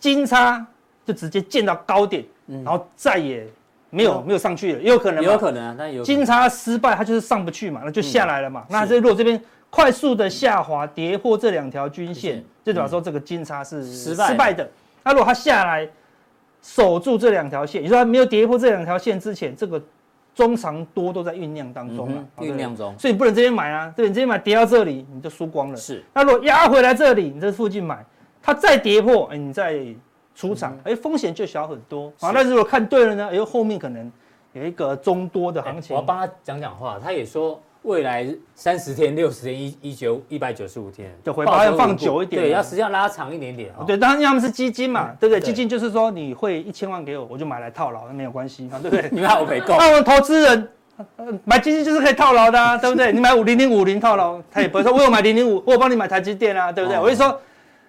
[0.00, 0.66] 金叉
[1.06, 3.46] 就直接见到高点，然后再也。
[3.90, 8.66] 没有没有上去了，也有可能，有可能啊，但有金叉失败，它就是上不去嘛，那就下来了嘛。
[8.68, 14.68] 那这如果这边快速的下滑，跌破这两条均线，就表示说这个金叉是失败的。
[15.02, 15.88] 那如果它下来
[16.60, 19.82] 守住这两条线，你说它没有跌破这两条线之前，这个
[20.34, 22.94] 中长多都在酝酿当中了，酝酿中。
[22.98, 25.76] 所以你不能这边买啊，对，你这边买跌到这里你就输光了。
[25.76, 26.04] 是。
[26.12, 28.04] 那如果压回来这里，你这附近买，
[28.42, 29.82] 它再跌破，哎，你再。
[30.38, 32.30] 出场，哎，风险就小很多啊。
[32.32, 33.28] 那如果看对了呢？
[33.32, 34.08] 哎，后面可能
[34.52, 35.96] 有一个中多的行情。
[35.96, 38.24] 我要帮他讲讲话，他也说未来
[38.54, 43.72] 三十天、六十天、一一九一百九十五天，就回报要放久一点，对，要实际上拉长一点点。
[43.84, 45.40] 对，当然他们是基金嘛，对不对？
[45.40, 49.08] 基金就是说你汇一千万给我，我就买来套牢，那没有关系啊，对不对？
[49.10, 49.74] 你看我没够。
[49.76, 50.68] 那我们投资人
[51.44, 53.10] 买基金就是可以套牢的，对不对？
[53.12, 56.96] 你买五零零五零套牢，他也不会说我有买零零五，我有帮你买台积电啊，对不对？
[57.00, 57.40] 我就说。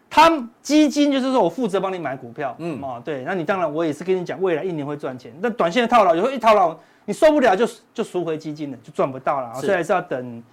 [0.10, 5.32] 他基金就是说我负责帮你买股票，嗯啊，对，那你当然我也是跟你讲，未来一年会赚钱。
[5.40, 9.54] 那短线的套牢，有时候一套牢你受不了就就赎回基金了，就赚不到了。
[9.56, 10.44] 所以还是要等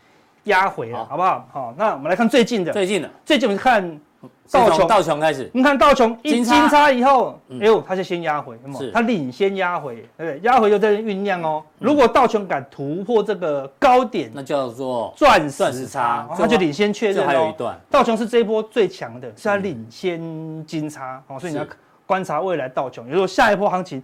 [0.44, 1.48] 压回了，好不好？
[1.52, 4.00] 好，那我们来看最近的，最近的，最近我们看
[4.50, 10.40] 道琼，道琼开始，你看道琼一金叉以后，哎呦，它就先压回，是它领先压回，对不对？
[10.42, 11.62] 压回就在酝酿哦。
[11.78, 17.26] 如果道琼敢突破这个高点，那叫做钻石叉，它就领先确认哦。
[17.26, 20.20] 还有一段，道琼是这一波最强的，是它领先
[20.66, 21.66] 金叉哦，所以你要
[22.06, 24.02] 观察未来道琼，如果下一波行情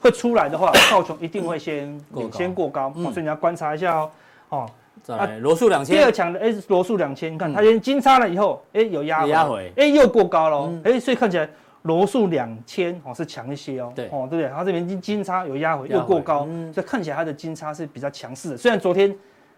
[0.00, 4.10] 会出来的话，道琼一定会先领先过高，所以你要观察一下哦。
[4.48, 4.70] 哦。
[5.08, 11.48] 啊，罗素两千，第二强的哎，罗素两千，你看它先金叉了以后，哎，有压压回，哎，又过高了，哎，所以看起来
[11.82, 14.48] 罗素两千哦是强一些哦，对，哦对不对？
[14.48, 19.14] 它这边金金叉有压回，又过高，所以看起来它的金叉是比较强势的，虽然昨天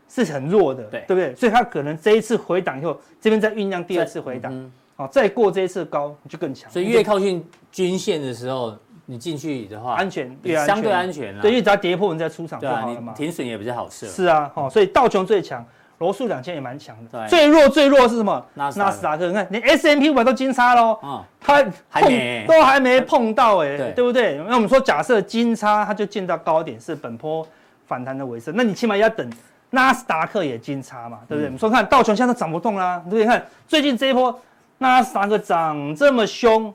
[0.09, 1.35] 是很弱的，对，对不对？
[1.35, 8.77] 所以它可能这一次回档以后，这边再酝酿第二次回档，哦，再过这一次高就更强，所以越靠近均线的时候。
[9.09, 11.41] 你进去的话，安全，相对安全了。
[11.41, 13.13] 对，因为只要跌破，你再出场就好了嘛。
[13.13, 14.07] 停损也比较好设。
[14.09, 15.65] 是啊，哦，所以道琼最强，
[15.99, 17.29] 罗素两千也蛮强的。
[17.29, 18.45] 最弱最弱是什么？
[18.55, 19.29] 纳斯达克。
[19.29, 20.99] 你看，连 S M P 五百都金叉喽。
[21.01, 24.39] 啊，它碰都还没碰到哎，对不对？
[24.49, 27.47] 那我们说，假设金叉，它就见到高点，是本波
[27.87, 28.53] 反弹的尾声。
[28.57, 29.31] 那你起码要等
[29.71, 31.47] 纳斯达克也金叉嘛，对不对？
[31.47, 33.21] 我们说看道琼现在都涨不动啦，对不对？
[33.21, 34.37] 你看最近这一波
[34.79, 36.75] 纳斯达克涨这么凶，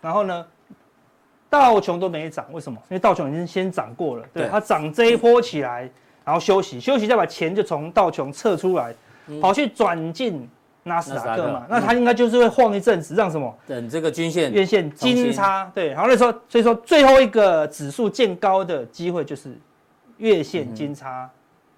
[0.00, 0.46] 然后呢？
[1.52, 2.78] 道琼都没涨，为什么？
[2.88, 5.86] 因为道琼已经先涨过了，对，它涨这一波起来，
[6.24, 8.94] 然后休息，休息再把钱就从道琼撤出来，
[9.38, 10.48] 跑去转进
[10.84, 13.54] 纳斯达克嘛，那它应该就是会晃一阵子，让什么？
[13.66, 19.54] 等这个均线、月线金叉，对，然后那时候，所以说最后一个指数见高的机会就是
[20.16, 21.28] 月线金叉，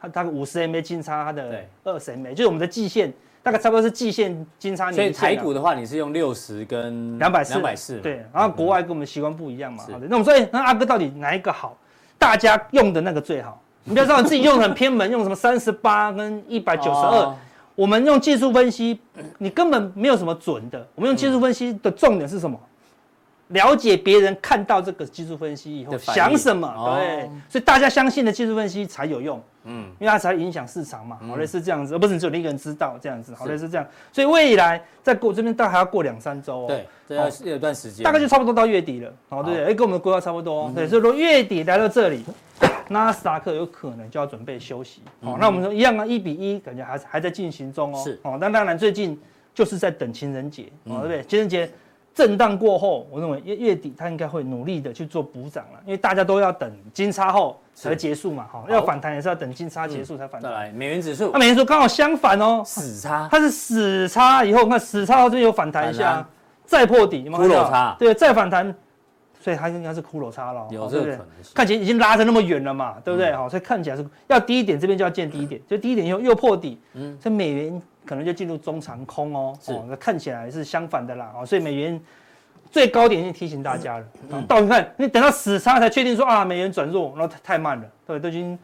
[0.01, 3.13] 它它五十 MA 金叉，它的二十 MA 就是我们的季线。
[3.45, 8.25] 大概差不多是季线金叉，所以台股的话，你是用六十跟两百四，两百四，对。
[8.33, 10.07] 然后国外跟我们习惯不一样嘛，好的。
[10.09, 11.77] 那我们说，那阿哥到底哪一个好？
[12.19, 13.61] 大家用的那个最好。
[13.85, 17.35] 你不要知道自己用的很偏门，用什么三十八跟一百九十二。
[17.75, 18.99] 我们用技术分析，
[19.37, 20.87] 你根本没有什么准的。
[20.95, 22.59] 我们用技术分析的重点是什么？
[23.49, 39.64] 了解别人看到这个技术分析以后想什么，哦对，所以大家相信的技术分析才有用，嗯，因为它才影响市场嘛，好类似这样子，而不是只有你一个人知道这样子，好是类似这样，所以未来在过这边大概还要过两三周哦，对，这要有一段时间，大概就差不多到月底了，好对不对？
[39.66, 42.24] 哎，跟我们的规划差不多，对，所以说月底来到这里，
[42.88, 48.20] 纳斯达克有可能就要准备休息，好，那我们说一样啊，一比一，感觉还还在进行中哦，是。
[48.22, 49.18] 哦，那当然最近
[49.55, 51.22] 就是在等情人节，哦，对不对？
[51.24, 51.70] 情人节。
[52.14, 60.50] 震荡过后，我认为月月底它应该会努力的去做补涨了，因为大家都要等金叉后才结束嘛，哈，要反弹也是要等金叉结束才反弹。
[60.50, 66.24] 再来美元指数，那美元指数刚好相反哦，死叉，它是死叉以后，看死叉到这边有反弹一下，
[66.64, 68.72] 再破底，骷髅叉，对，再反弹，
[69.40, 73.33] 所以它应该是骷髅叉了，有这个可能性，看起来已经拉得那么远了嘛，对不对？
[73.33, 82.01] 好，所以看起来是要低一点，这边就要见低一点，就低一点以后又破底，嗯，所以美元可能就进入中长空哦，哦，那看起来是相反的啦，哦，所以美元。
[82.73, 84.07] 最高点已经提醒大家了，
[84.49, 88.59] 到你看，你等到死叉才确定说啊，美元转弱，然后太慢了，对，都已经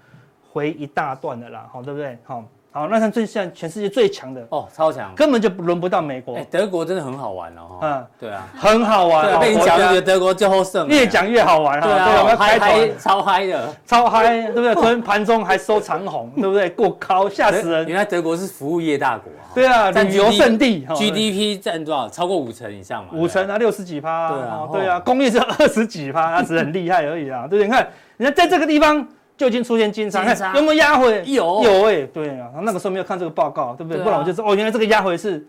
[0.50, 2.18] 回一大段了啦，好，对不对？
[2.24, 2.44] 好。
[2.72, 6.37] 好，那像最现在全世界最强的哦，超强，根本就轮不到美国。
[6.37, 7.78] 哎，德国真的很好玩哦。
[7.83, 9.40] 嗯，对啊，很好玩。
[9.40, 10.87] 被你讲，就觉得德国最后胜。
[10.87, 11.87] 越讲越好玩哈。
[11.88, 14.72] 对啊，我们开台超嗨的，超嗨，对不对？
[14.74, 16.70] 昨天盘中还收长红， 对不对？
[16.70, 17.88] 过高，吓死人。
[17.88, 19.50] 原来德国是服务业大国啊。
[19.52, 22.09] 对啊，旅游胜地，GDP 占多少？
[22.09, 23.11] 超过五成以上嘛。
[23.14, 24.30] 五成啊，六十几趴。
[24.30, 27.48] 对啊，对啊，工业是二十几趴，它只是很厉害而已啊。
[27.48, 27.66] 对不对？
[27.66, 29.04] 你看，人家在这个地方。
[29.40, 30.22] 就已经出现金叉，
[30.55, 31.24] 有没有压回？
[31.24, 34.03] 有有哎，对啊，那个时候没有看这个报告，对不对？
[34.03, 35.42] 不然我就说哦，原来这个压回是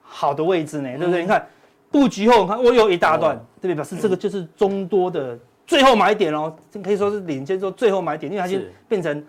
[0.00, 1.22] 好的位置呢，对不对？
[1.22, 1.44] 你看
[1.90, 3.74] 布局后，看我有一大段，对不对？
[3.74, 9.20] 表示这个就是中多的最后买点哦，可以说是领先说最后买点，因为它已经变成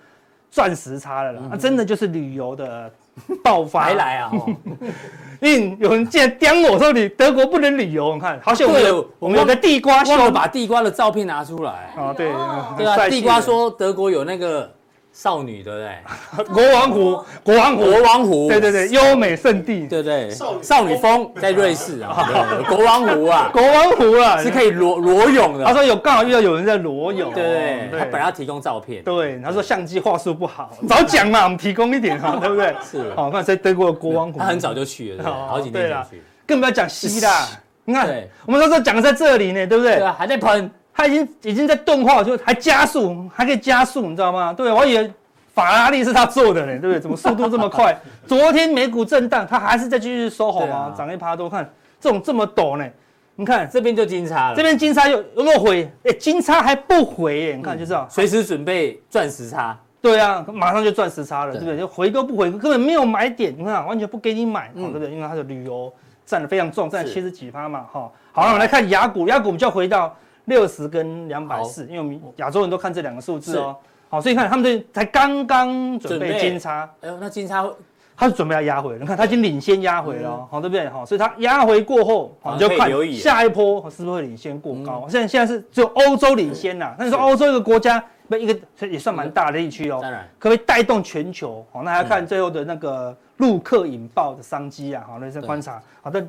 [0.52, 2.92] 钻石差了啦，那真的就是旅游的
[3.44, 3.84] 爆发。
[3.84, 4.32] 还来啊！
[5.42, 11.94] 因，有人竟然刁我说你德国不能旅游，你看，好像我们有我们有个地瓜秀，把地瓜的照片拿出来。
[11.98, 12.32] 啊，对
[12.78, 14.74] 对啊，地瓜说德国有那个
[15.14, 16.44] 少女，对不对？
[16.52, 22.28] 国王湖，国王湖，国王湖，对对对，优美圣地，对对，少女峰在瑞士啊，
[22.68, 25.64] 国王湖啊，国王湖啊，是可以裸裸泳的。
[25.64, 32.76] 他说有刚好遇到有人在裸泳，对对，他本来要提供照片，对，他说相机画术不好，早讲嘛，我们提供一点哈， 对不对？
[32.84, 37.48] 是，好，看在德国的国王湖，他很早就去了，好几年前去，更不要讲希腊，
[37.86, 38.08] 你看，
[38.48, 39.98] 我们那时候讲在这里呢，对不对？
[39.98, 40.72] 对啊，还在喷。
[40.94, 44.54] 它已经已经在钝化，就还加速，还可以加速，你知道吗？
[44.54, 45.12] 对，我以为
[45.54, 47.00] 法拉利是他做的呢，对不对？
[47.00, 48.00] 怎么速度这么快？
[48.28, 51.50] 昨天美股震荡，它还是在继续收红啊，涨一趴多。
[51.50, 51.68] 看
[52.00, 52.88] 这种这么陡呢，
[53.36, 55.92] 你看这边就金叉了，这边金叉又有没有回？
[56.04, 59.78] 哎，金叉还不回耶，你看就知道，随时准备钻石叉。
[60.02, 61.78] 对啊，马上就钻石叉了，对不对？
[61.78, 65.10] 就回都不回，根本没有买点，你看完全不给你买，对不对？
[65.10, 65.92] 因为它的旅游
[66.26, 68.12] 占的非常重，占了七十几趴嘛，哈。
[68.32, 70.16] 好，那我们来看雅股，雅股我们就要回到。
[70.46, 73.76] 六十跟两百四，因为我们亚洲人都看这两个数字哦。
[74.10, 76.88] 好，所以看他们这才刚刚准备金叉。
[77.02, 77.68] 哎呦，那金叉
[78.16, 80.88] 他是准备要压回，你看他已经领先压回了，好对不对？
[80.90, 85.08] 好，所以他压回过后，你就看下一波是不是会领先过高。
[85.10, 91.66] 现在现在是只有欧洲领先呐，那你说欧洲一个国家不一个也算蛮大的地区哦，当然可不可以带动全球？
[91.72, 95.04] 好，那还要看最后的那个陆客引爆的商机啊。
[95.08, 95.82] 好，那再观察。
[96.04, 96.24] 好的。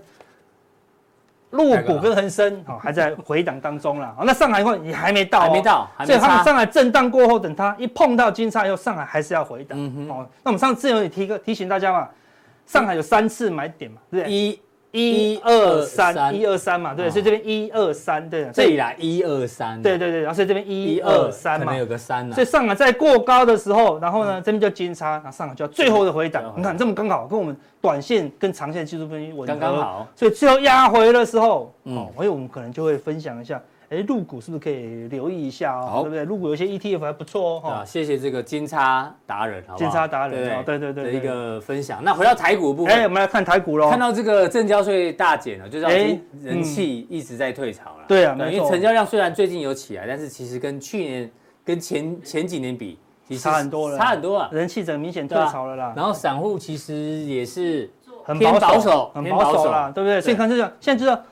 [1.54, 9.78] 陆股跟恒生好还在回档当中啦，那上海的话也还没到，还没到，所以他们上海震荡过后，等它一碰到金叉以后，上海还是要回档。
[10.08, 12.08] 哦，那我们上次有提个提醒大家嘛，
[12.66, 14.32] 上海有三次买点嘛，对不对？
[14.32, 14.60] 一、
[14.94, 16.80] 一、二、三，一、二、三。
[16.80, 27.56] 嘛，对，所以这边一、二、三，对，这里来一、二、三，对对对，然后所以这边一、二、三嘛，可能有个三，所以上海在过高的时候，然后呢这边叫金叉，然后上海就要最后的回档，你看这么刚好跟我们。
[27.84, 33.60] 短线跟长线技术分析吻合，刚刚好，所以最后压回的时候，哦，所以我们可能就会分享一下，
[33.94, 36.24] 哎，入股是不是可以留意一下哦，对不对？
[36.24, 37.70] 入股有些 ETF 还不错哦。
[37.70, 42.02] 啊，谢谢这个金叉达人，好金叉达人，对对对，的一个分享。
[42.02, 43.88] 那回到台股部分，哎，我们来看台股喽。
[43.90, 48.04] 看到这个证交税大减了，就是哎，人气一直在退潮了。
[48.08, 51.30] 对啊，因为成交量虽然最近有起来，但是其实跟去年、
[51.64, 52.98] 跟前前几年比，
[53.38, 55.92] 差很多了，差很多啊，人气整明显退潮了啦。
[55.96, 57.90] 然后散户其实也是。
[58.26, 60.18] 很保守，很保守啦，对不对？
[60.18, 61.22] 所以看这样，现在知道，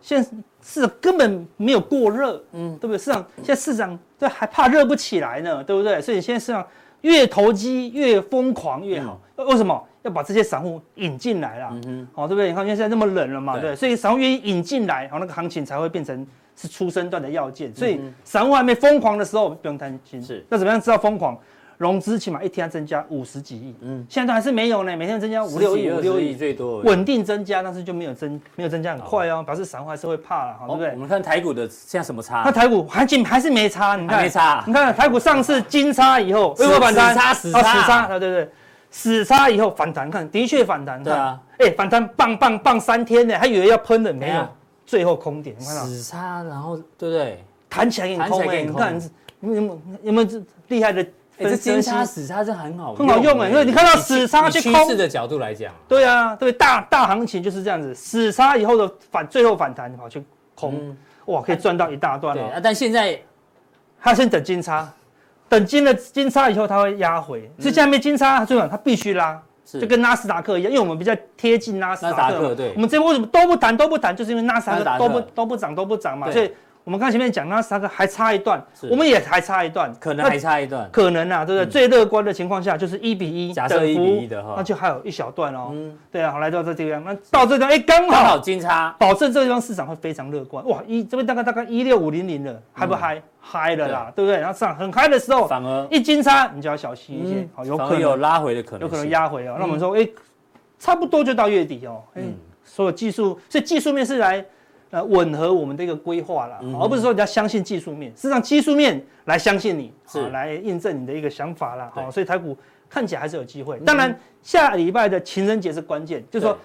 [0.00, 0.30] 现在
[0.68, 2.98] 市场根本没有过热，嗯，对不对？
[2.98, 6.00] 市场现在市场都还怕热不起来呢，对不对？
[6.02, 6.66] 所以现在市场
[7.02, 9.20] 越投机越疯狂越好。
[9.36, 11.70] 为什么要把这些散户引进来啦？
[11.86, 12.48] 嗯，好，对不对？
[12.48, 16.26] 你看现在那么冷了嘛，对，所以散户愿意引进来，好，那个行情才会变成
[16.56, 17.72] 是初生段的要件。
[17.72, 20.20] 所以散户还没疯狂的时候，不用担心。
[20.20, 21.38] 是，那怎么样知道疯狂？
[21.78, 26.34] 融资起码一天要增加五十几亿，嗯，现在都还是没有呢，每天增加五六亿、五六亿。
[26.34, 30.90] 最多，稳定增加，但是就没有增，没有增加很快哦，表示散户还是会怕了，好，对不对？
[30.92, 32.42] 我们看台股的现在什么差？
[32.46, 37.34] 那台股还仅还是没差，你看没差，你看台股上次金叉以后，有没有反弹？
[37.34, 38.50] 死叉死叉，对对对，
[38.90, 44.48] 死叉以后反弹，看的确反弹，对啊，哎，反弹棒棒棒三天呢，还以为要喷了，没有，
[44.86, 45.84] 最后空点，看到？
[45.84, 47.44] 死叉，然后对不对？
[47.68, 48.98] 弹起来给你空哎，你看
[49.40, 51.06] 有没有有没有这厉害的？
[51.38, 60.96] 哎，这金叉死叉是很好，很好用哎，因为你看到死叉去空，的角度来讲，对啊，对大大行情就是这样子，死叉以后的反最后反弹跑去空，
[61.26, 62.50] 哇，可以赚到一大段哦。
[62.54, 63.20] 啊，但现在
[64.00, 64.90] 他先等金叉，
[65.46, 76.50] 等金了金叉以后，他会压回，所以下面金叉最晚他必须拉，就跟纳斯达克一样，因为我们比较贴近纳斯达克，对，我们这边为什么都不谈都不谈，就是因为纳斯达克都不都不涨都不涨嘛，所以。
[76.86, 81.66] 我们刚前面讲，那三个还差一段，我们也还差一段，可能还差一段，可能啊，对不对？
[81.68, 85.70] 最乐观的情况下就是一比一，假设一比一的话，那就还有一小段哦。
[85.72, 90.64] 嗯，对啊，好，来到这地方，那到这地方，哎，刚好金叉，保证这个地方市场会非常乐观。
[90.68, 93.20] 哇，一这边大概大概一六五零零了，嗨不嗨？
[93.40, 94.38] 嗨了啦，对不对？
[94.38, 99.56] 然后上很嗨的时候，反而一金叉，你就要小心一些，好，有可能有拉回的可能，有可能压回哦。
[99.58, 100.08] 那我们说，哎，
[100.78, 102.00] 差不多就到月底哦。
[102.14, 104.44] 嗯，所有技术，所以技术面是来。
[104.90, 111.90] 呃，吻合我们的一个规划啦，而不是说你要相信技术面，实际上技术面来相信你，是来印证你的一个想法啦。
[111.92, 112.56] 好，所以台股
[112.88, 113.78] 看起来还是有机会。
[113.80, 116.56] 当然，下礼拜的情人节是关键，就是说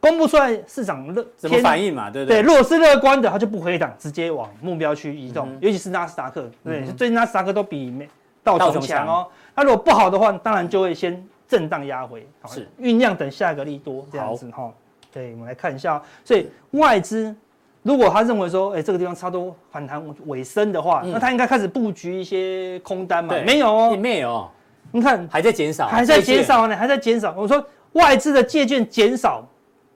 [0.00, 2.42] 公布出来市场乐怎么反应嘛，对不对？
[2.42, 8.08] 对，如果是乐观的，它就不回档，直接往目标区移动，尤其是纳斯达克，对，最近纳斯达克都比美
[8.42, 9.26] 道琼强哦。
[9.54, 14.72] 那如果不好的话，当然就会先震荡压回，是酝酿等下一个利多这样子哈。
[15.12, 17.34] 对，我们来看一下，所以外资
[17.82, 23.34] 如果他认为说，哎，这个地方差不多反弹尾声的话，那他应该开始布局一些空单嘛？
[23.46, 24.50] 没有哦，没有，
[24.92, 27.34] 你看还在减少，还在减少呢，还在减少。
[27.36, 29.42] 我说外资的借券减少，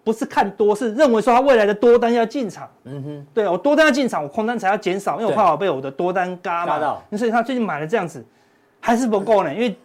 [0.02, 2.66] 不是看多，是认为说他未来的多单要进场。
[2.84, 6.98] 嗯哼，对，我多单要进场，我空单才要减少，因为我怕我被我的多单嘎嘛。
[7.16, 8.24] 所以他最近买了这样子，
[8.80, 9.76] 还是不够呢，因为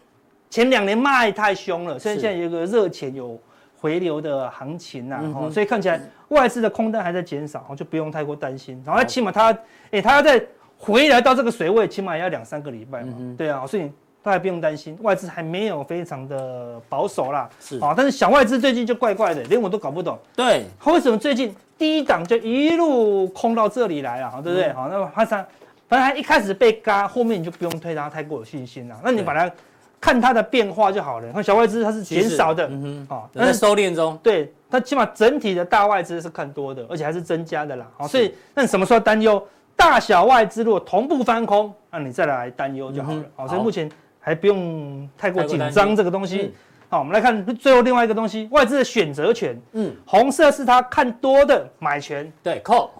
[0.48, 3.38] 前两年卖太凶了，所以现在有个热钱有。
[3.80, 8.82] 回流的行情呐，哦，所以看起来外资的空单还在减少，就不用太过担心。
[8.84, 9.56] 然后起码它，
[9.92, 10.44] 哎，它要再
[10.76, 13.14] 回来到这个水位，起码也要两三个礼拜嘛。
[13.36, 13.88] 对啊，所以
[14.20, 17.48] 大家不用担心，外资还没有非常的保守啦。
[17.60, 20.18] 是啊，但是小外资最近就怪怪的，连我都搞不懂。
[20.34, 24.40] 对，他为什么最近低档就一路空到这里来了？
[24.42, 24.72] 对不对？
[24.72, 25.46] 好，那么它反
[25.88, 29.00] 正它一开始被嘎，后面你就不用对它太过有信心了。
[29.04, 29.48] 那你把它。
[30.00, 31.32] 看它的变化就好了。
[31.32, 34.18] 看小外资它是减少的，嗯哼，啊，在收敛中。
[34.22, 37.86] 对，它起码整体的大外资是看多的，而且还是增加的啦。
[37.96, 39.42] 好，所以那你什么时候担忧？
[39.76, 43.22] 大小外资如果同步翻空，那你再来担忧就好了。
[43.36, 46.52] 好，所以目前还不用太过紧张这个东西。
[46.88, 49.60] 好，我们来看最后另外一个东西，外资的选择权。
[49.72, 52.90] 嗯，红色是它看多的买权，对，call。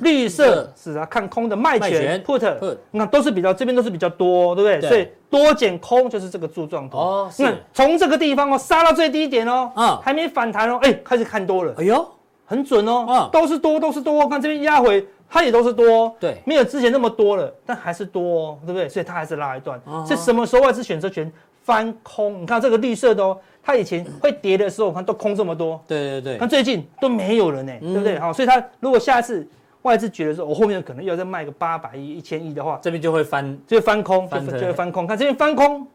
[0.00, 4.88] 绿色是啊看空的卖权，put，你看都是比较这边都是比较多，对不对？
[4.88, 6.96] 所以多减空就是这个柱状图。
[6.96, 11.74] 哦，你看从这个地方哦杀到最低点哦，啊，还没反弹哦，哎，开始看多了。
[11.78, 12.06] 哎呦，
[12.46, 14.28] 很准哦，啊，都是多都是多。
[14.28, 18.88] 看这边压回，它也都是多，对，没有之前那么多了，但还是多，对不对？
[18.88, 19.80] 所以它还是拉一段。
[20.06, 21.30] 是什么时候外资选择权
[21.62, 22.42] 翻空？
[22.42, 25.82] 你看这个绿色的哦，它以前会跌的时候，我看都空这么多。
[25.88, 28.18] 对对对，看最近都没有了呢，对不对？
[28.18, 29.46] 好，所以它如果下一次。
[29.84, 35.06] 外资觉得说，我后面可能要再卖个八百亿、一千亿的话，这边就会翻，就会翻空，就就会翻空。
[35.06, 35.86] 看这边翻空，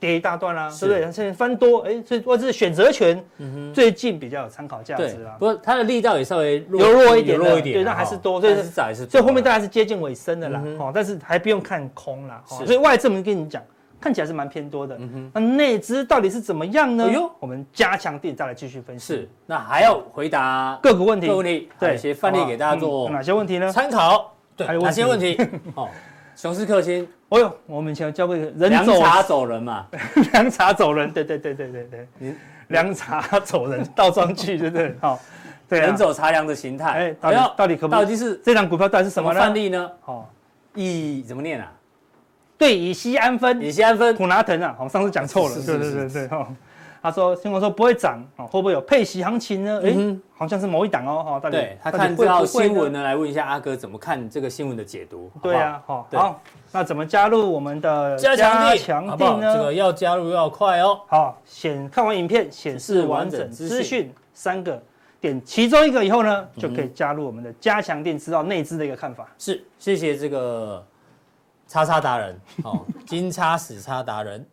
[0.00, 1.00] 跌一大段啦，对不对？
[1.12, 3.24] 现在翻多，哎，所以外资选择权，
[3.72, 5.36] 最近比较有参考价值啦。
[5.38, 13.62] 不过它的力道也稍微弱弱一点，弱一点，对，那还是多，所以是所以后面大概是接近尾声的啦，哦，但是还不用看空啦，所以外资我们跟你讲。
[14.06, 17.06] 看起来是蛮偏多的，嗯哼，那内资到底是怎么样呢？
[17.08, 19.04] 哎呦，我们加强錠再来继续分析。
[19.04, 23.10] 是，那还要回答各个问题，各个问题，对，一些范例给大家做。
[23.10, 23.72] 哪些问题呢？
[23.72, 25.36] 参考，对，哪些问题？
[25.74, 25.88] 哦，
[26.36, 28.70] 熊市克星，哦呦，我们以前教过一个人。
[28.70, 29.84] 凉茶走人嘛，
[30.32, 32.34] 凉茶走人，对对对对对对，
[32.68, 34.70] 凉茶走人， 倒装句，对。
[34.70, 34.94] 不对？
[35.00, 35.18] 好，
[35.68, 37.92] 对，人走茶凉的形态，哎，到底到底可不？
[37.92, 39.90] 到底是这张股票到底是什么范例呢？
[40.04, 40.24] 哦，
[40.76, 41.72] 以怎么念啊？
[42.58, 46.48] 对，乙醯胺酚，乙醯胺酚，普拿疼啊，我上次讲错了，对对对对哈。
[47.02, 49.80] 他说新闻说不会涨，会不会有配息行情呢？
[49.84, 49.94] 哎，
[50.36, 51.50] 好像是某一档哦，哈。
[51.50, 55.30] 对，他看这条新闻呢，来问一下阿哥怎么看这个新闻的解读？
[55.40, 56.42] 对啊，好，好，
[56.72, 59.54] 那怎么加入我们的加强錠呢？
[59.54, 60.98] 这个要加入要快哦。
[61.06, 64.82] 好，显看完影片显示完整资讯三个
[65.20, 69.28] 点，其中一个以后呢，就可以加入我们的加强定，知道内资的一个看法。
[69.38, 70.84] 是，谢谢这个。
[71.66, 74.46] 叉叉达人，哦，金叉死叉达人，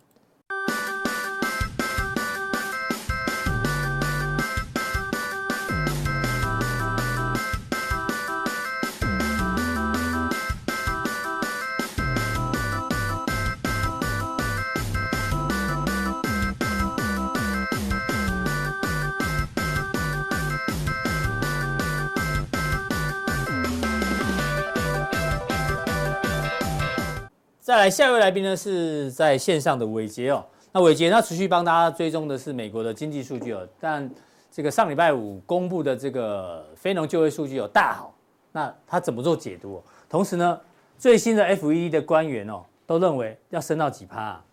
[27.84, 30.42] 来下一位来宾呢，是在线上的伟杰哦。
[30.72, 34.10] 那伟杰他持续帮大家追踪的是美国的经济数据哦，但
[34.50, 38.16] 这个上礼拜五公布的这个非农就业数据有大好，
[38.54, 39.84] 那他怎么做解读？
[40.08, 40.58] 同时呢，
[40.98, 44.46] 最新的 FED 的官员哦，都认为要升到几趴啊？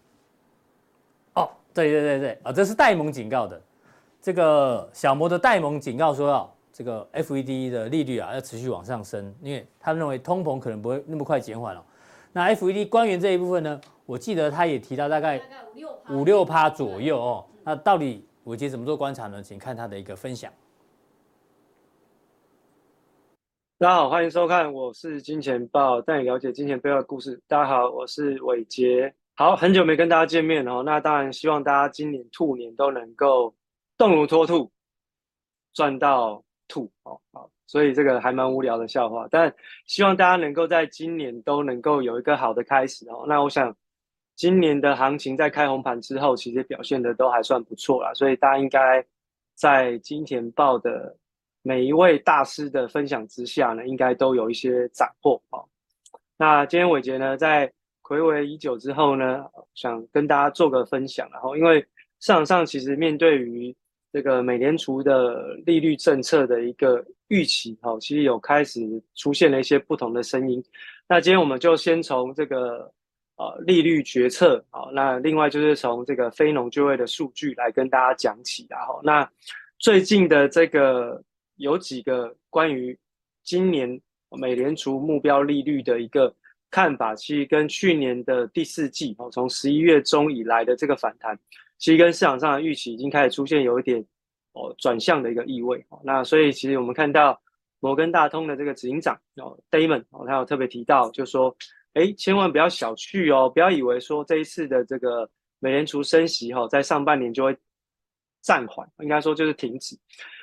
[1.35, 3.63] 哦，对对对对啊，这是戴蒙警告的。
[4.21, 11.85] 这个小摩的戴蒙警告说，哦，这个 FED 的利率啊要持续往上升，因为他认为通膨可能不会那么快减缓了。
[12.33, 15.41] 那 FED 官员这一部分呢，我记得他也提到大概
[16.11, 17.45] 五六趴左右哦。
[17.65, 19.43] 那到底伟杰怎么做观察呢？
[19.43, 20.53] 请看他的一个分享。
[23.79, 27.41] 大家好，欢迎收看，我是金钱豹，带你了解金钱背后的故事。
[27.49, 29.13] 大家好，我是伟杰。
[29.35, 30.83] 好，很久没跟大家见面哦。
[30.85, 33.53] 那当然希望大家今年兔年都能够
[33.97, 34.71] 动如脱兔，
[35.73, 37.21] 赚到兔哦。
[37.33, 37.51] 好。
[37.71, 39.55] 所以这个还蛮无聊的笑话，但
[39.87, 43.25] 希望大家能够在今年都能够有一个好的开始哦。
[43.29, 43.73] 那我想，
[44.35, 48.13] 今年的行情在开红盘之后，其实表现的都还算不错啦。
[48.13, 49.07] 所以大家应该
[49.55, 51.17] 在金钱爆的
[51.63, 55.65] 每一位大师的分享之下呢，应该都有一些斩获哦。
[56.37, 59.45] 那今天伟杰呢，在睽违已久之后呢，
[59.75, 61.81] 想跟大家做个分享，然后因为
[62.19, 63.73] 市场上其实面对于
[64.13, 68.81] 这个美联储的利率政策的一个预期，哈，其实有开始
[69.15, 70.63] 出现了一些不同的声音。
[71.09, 72.93] 那今天我们就先从这个
[73.37, 79.29] 呃利率决策，好，那另外就是从这个非农就业的数据来跟大家讲起，然后那
[79.79, 81.23] 最近的这个
[81.57, 82.99] 有几个关于
[83.45, 84.01] 今年
[84.31, 86.35] 美联储目标利率的一个
[86.69, 91.39] 看法，其实跟去年的第四季，哦，从十一月中以来的这个反弹。
[91.81, 94.05] 其实跟市场上的预期已经开始出现有一点
[94.53, 97.41] 哦转向的一个意味哦，那所以其实我们看到
[97.81, 101.57] 摩根大通的这个执行长哦 Damon 哦，他有特别提到，就说
[101.95, 105.29] 哎，千万不要小觑哦，不要以为说这一次的这个
[105.59, 107.57] 美联储升息哈，在上半年就会
[108.43, 109.99] 暂缓，应该说就是停止。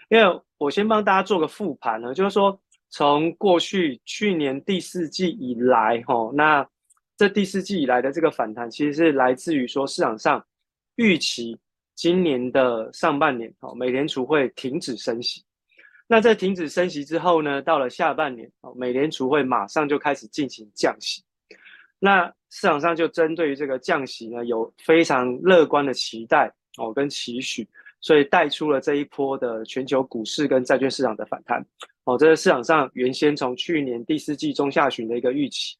[0.10, 2.60] 因为我先帮大家做个复盘呢，就是说
[2.90, 6.68] 从过去去年第四季以来哈，那
[7.16, 10.44] 这第四季以来的这个反弹，其实是来自于说市场上。
[10.98, 11.58] 预期
[11.96, 15.44] 今年的上半年，哦，美联储会停止升息。
[16.08, 21.24] 那在停止升息之后呢，到了下半年，哦，美联储会马上就开始进行降息。
[22.00, 27.68] 那市场上就针对于这个降息呢，有非常乐观的期待哦跟期许，
[28.02, 31.64] 所以带出了这一波的全球股市跟债券市场的反弹。
[32.06, 35.76] 哦，这是市场上原先从去年第四季中下旬的一个预期。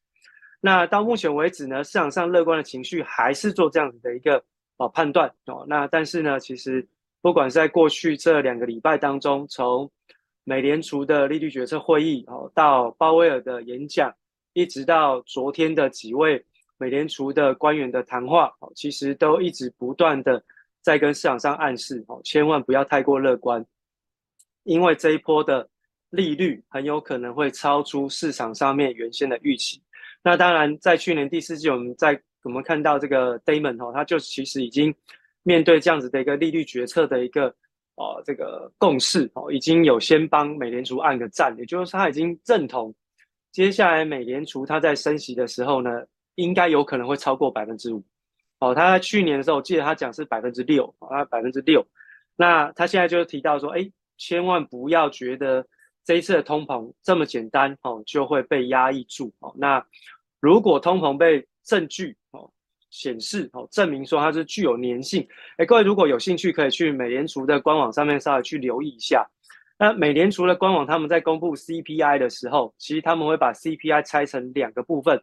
[0.60, 4.44] 那到目前为止呢，市场上乐观的情绪还是做这样子的一个。
[4.78, 6.86] 哦，判断哦，那但是呢，其实
[7.20, 9.90] 不管是在过去这两个礼拜当中，从
[10.44, 14.14] 美联储的利率决策会议哦，到鲍威尔的演讲，
[14.54, 16.42] 一直到昨天的几位
[16.78, 20.42] 美联储的官员的谈话哦，其实都一直不断的
[20.80, 23.64] 在跟市场上暗示哦，千万不要太过乐观，
[24.62, 25.68] 因为这一波的
[26.10, 29.82] 利率很有可能会超出市场上面原先的预期。
[30.22, 34.94] 那当然，在去年第四季，我们在我们看到这个 Damon 哦，他就其实已经
[35.42, 37.46] 面对这样子的一个利率决策的一个
[37.96, 42.94] 呃这个共识哦，已经有先帮美联储按个赞，也就是他已经认同
[43.50, 46.04] 接下来美联储他在升息的时候呢，
[46.36, 48.02] 应该有可能会超过百分之五
[48.60, 48.74] 哦。
[48.74, 51.84] 他在去年的时候，我记得他讲是百分之六哦，他百分之六。
[52.36, 55.66] 那他现在就提到说，哎，千万不要觉得
[56.04, 59.52] 这一次的通膨这么简单哦，就会被压抑住哦。
[59.56, 59.84] 那
[60.40, 62.50] 如果通膨被证据哦
[62.90, 69.28] 显示哦证明说它是具有粘性，哎，各位如果有兴趣，可以去美联储的官网上面稍微去留意一下。
[69.78, 75.22] 那美联储的官网他们在公布 CPI 的时候，其实他们会把 CPI 拆成两个部分，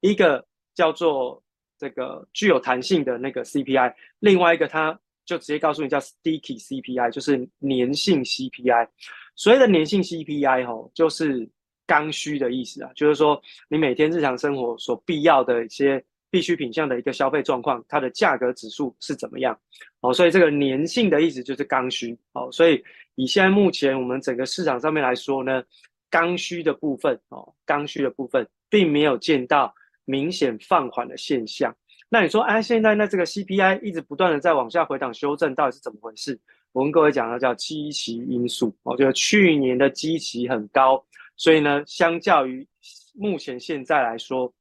[0.00, 1.42] 一个叫做
[1.78, 8.86] 这个具有弹性的那个 CPI，另外一个它就直接告诉你叫 Sticky CPI，就是粘性 CPI。
[9.34, 11.48] 所谓的粘性 CPI 哦，就是。
[11.86, 19.58] 刚需的意思啊，就是说你每天日常生活所必要的一些必需品项的一个消费状况，它的价格指数是怎么样？
[20.00, 22.18] 哦，所以这个粘性的意思就是刚需。
[22.32, 22.82] 哦，所以
[23.14, 25.62] 以现在目前我们整个市场上面来说呢，
[26.10, 29.72] 刚需的部分哦，刚需的部分并没有见到
[30.04, 31.74] 明显放缓的现象。
[32.08, 36.38] 那你说，哎，现在那这个 CPI 一直不断的在往下回档修正，到底是怎么回事？
[36.72, 38.76] 我跟各位讲的叫基期因素。
[38.82, 41.02] 哦，就是去年的基期很高。
[41.36, 42.66] 所以呢，相较于
[43.14, 44.52] 目前现在来说，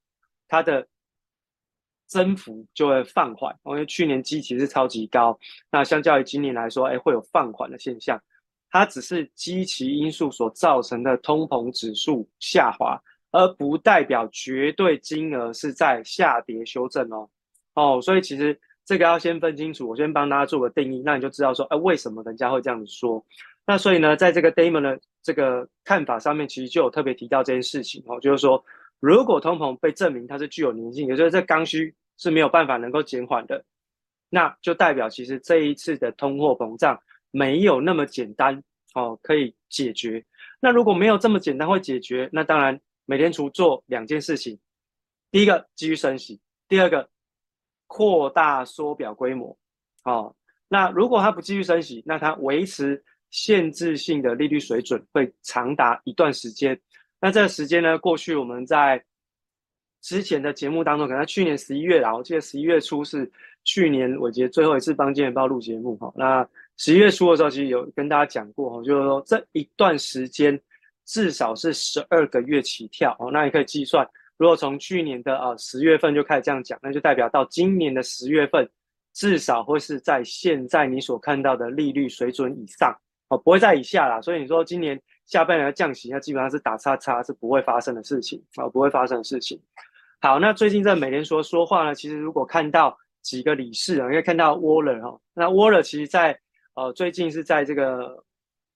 [0.47, 0.86] 它的
[2.07, 3.57] 增幅就会放缓。
[3.65, 5.38] 因为去年基期是超级高，
[5.71, 8.21] 那相较于今年来说，哎，会有放缓的现象。
[8.69, 13.01] 它只是基期因素所造成的通膨指数下滑，
[13.32, 17.30] 而不代表绝对金额是在下跌修正哦。
[17.76, 23.26] 哦，所以其实这个要先分清楚，我先帮大家做个定义，那你就知道说，哎，为什么人家会这样子说？
[23.65, 28.63] 那所以呢，在这个 Damon 的这个看法上面，其实就有特别提到这件事情哦，就是说，
[28.99, 33.65] 如果通膨被证明它是具有粘性，也就是这刚需是没有办法能够减缓的，
[34.30, 37.01] 那就代表其实这一次的通货膨胀
[37.32, 38.61] 没有那么简单
[38.93, 40.23] 哦，可以解决。
[40.59, 44.59] 那如果没有这么简单会解决，那当然美联储做两件事情，
[45.32, 47.09] 第一个继续升息，第二个
[47.88, 49.57] 扩大缩表规模。
[50.03, 50.36] 哦，
[50.67, 53.03] 那如果它不继续升息，那它维持。
[53.36, 56.79] 限制性的利率水准会长达一段时间。
[57.19, 57.97] 那这个时间呢？
[57.97, 59.03] 过去我们在
[60.01, 63.29] 之前的节目当中，可能去年十一月啦，我记得十一月初是
[63.65, 66.09] 去年伟捷最后一次帮金钱爆录节目哈。
[66.15, 70.57] 那十一月初的时候，其实有跟大家讲过哈，就是说这一段时间
[71.03, 73.29] 至少是十二个月起跳哦。
[73.29, 74.07] 那你可以计算，
[74.38, 78.65] 如果从去年的呃十月份就开始这样讲，那就代表到今年的十月份，
[79.13, 82.97] 至少会是在现在你所看到的利率水准以上。
[83.28, 89.59] 哦，不会在以下啦，所以你说今年下半年要降息，那基本上是打叉叉，是不会发生的事情啊，不会发生的事情。
[90.21, 96.39] 好，那最近在美联储说话呢，其实如果看到几个理事啊，可以看到沃勒哈，那沃勒其实在
[96.76, 98.23] 呃最近是在这个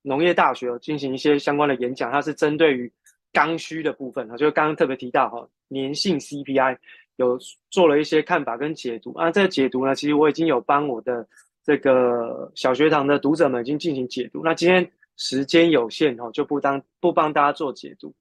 [0.02, 2.92] 农业大学进行一些相关的演讲，它是针对于
[3.32, 6.76] 刚需的部分啊，就刚刚特别提到哈，粘性 CPI
[7.18, 7.38] 有
[7.70, 11.28] 做了一些看法跟解读啊，这个解读呢，其实我已经有帮我的。
[11.64, 18.14] 这个小学堂的读者们已经进行解读，那今天时间有限哦，就不当不帮大家做解读。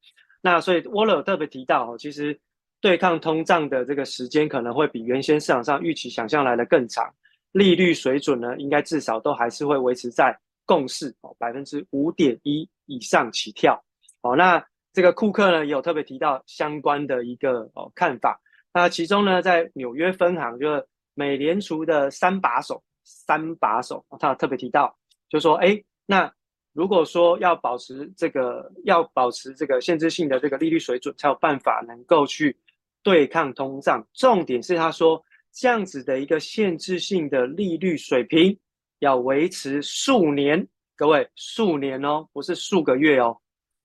[0.42, 2.38] 那所以沃勒特别提到哦，其实
[2.80, 7.12] 对抗通胀的这个时间可能会比原先市场上预期想象来的更长，
[7.52, 10.36] 利率水准呢，应该至少都还是会维持在
[10.66, 13.82] 共识哦，百分之五点一以上起跳。
[14.20, 14.62] 好，那
[14.92, 18.40] 这个库克呢也有特别提到相关的一个哦看法。
[18.74, 20.84] 那其中呢，在纽约分行就是
[21.14, 22.82] 美联储的三把手。
[23.08, 24.94] 三把手，他特别提到，
[25.30, 26.30] 就说，哎，那
[26.74, 32.54] 如果说要保持这个，要保持这个限制性的这个利率水准，才有办法能够去
[33.02, 34.06] 对抗通胀。
[34.12, 38.56] 重点是他说，这样子的一个限制性的利率水平
[38.98, 43.36] 要维持数年，各位，数年哦，不是数个月哦，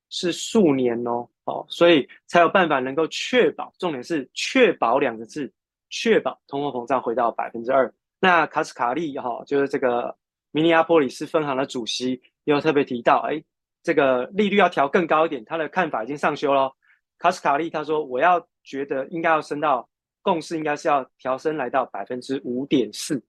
[0.09, 5.51] 是数年哦，哦，所以才有办法能够确保，重点是确保两个字，
[5.89, 7.91] 确保通货膨胀回到百分之二。
[8.23, 10.15] 那卡斯卡利哈，就是这个
[10.51, 12.11] 明尼阿波里斯分行的主席，
[12.45, 13.43] 也有特别提到，哎，
[13.83, 16.71] 这个利率要调更高一点，他的看法已经上修了。
[17.19, 19.89] 卡斯卡利他说，我要觉得应该要升到
[20.21, 23.21] 共识，应该是要调升来到百分之五点四，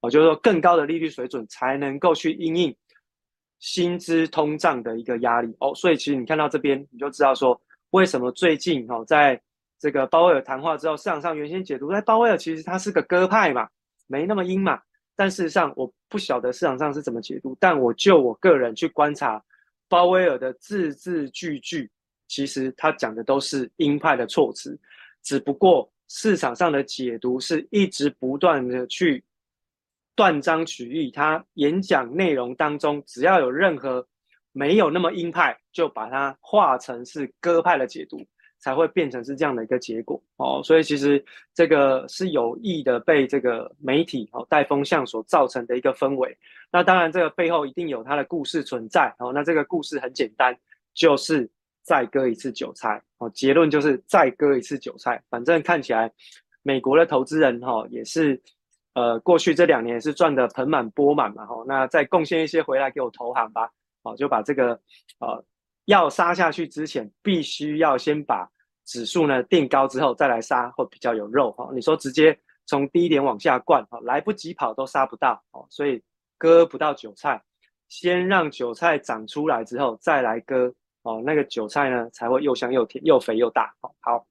[0.00, 2.76] 哦，就是说更高的利率水准才能够去应应
[3.60, 5.72] 薪资通胀的一个压力哦。
[5.76, 9.40] 所以其实你看到这边，你就知道说，为什么最近哈，在
[9.78, 13.68] 这个鲍威尔谈话之后，市场上原先解读，在鲍威尔其实他是个鸽派嘛。
[14.10, 14.82] 没那么阴嘛，
[15.14, 19.40] 但事实上我不晓得市场上是怎么解读，但我就我个人去观察，
[19.88, 21.88] 鲍威尔的字字句句，
[22.26, 24.76] 其实他讲的都是鹰派的措辞，
[25.22, 29.22] 只不过市场上的解读是一直不断的去
[30.16, 34.04] 断章取义，他演讲内容当中只要有任何
[34.50, 38.18] 没有那么鹰派，就把它化成是鸽派的解读。
[38.60, 46.36] 才会变成是这样的一个结果哦，所以其实这个是有意的被这个媒体哦带风向所造成的一个氛围。
[46.70, 49.32] 那当然，这个背后一定有它的故事存在哦。
[49.32, 50.54] 那这个故事很简单，
[50.94, 51.48] 就是
[51.82, 53.28] 再割一次韭菜哦。
[53.30, 55.20] 结论就是再割一次韭菜。
[55.30, 56.12] 反正看起来
[56.62, 58.40] 美国的投资人哈也是
[58.94, 61.64] 呃过去这两年是赚得盆满钵满嘛哈。
[61.66, 63.70] 那再贡献一些回来给我投行吧，
[64.02, 64.78] 哦就把这个
[65.18, 65.42] 呃。
[65.86, 68.48] 要杀下去之前，必须要先把
[68.84, 71.68] 指数呢定高之后再来杀，会比较有肉哈。
[71.72, 75.66] 你说直接从低点往下灌哈，来不及跑都杀不到哦。
[75.68, 76.00] 所以
[76.38, 77.42] 割不到韭菜，
[77.88, 80.72] 先让韭菜长出来之后再来割
[81.02, 81.22] 哦。
[81.24, 83.74] 那个韭菜呢才会又香又甜又肥又大。
[84.00, 84.26] 好，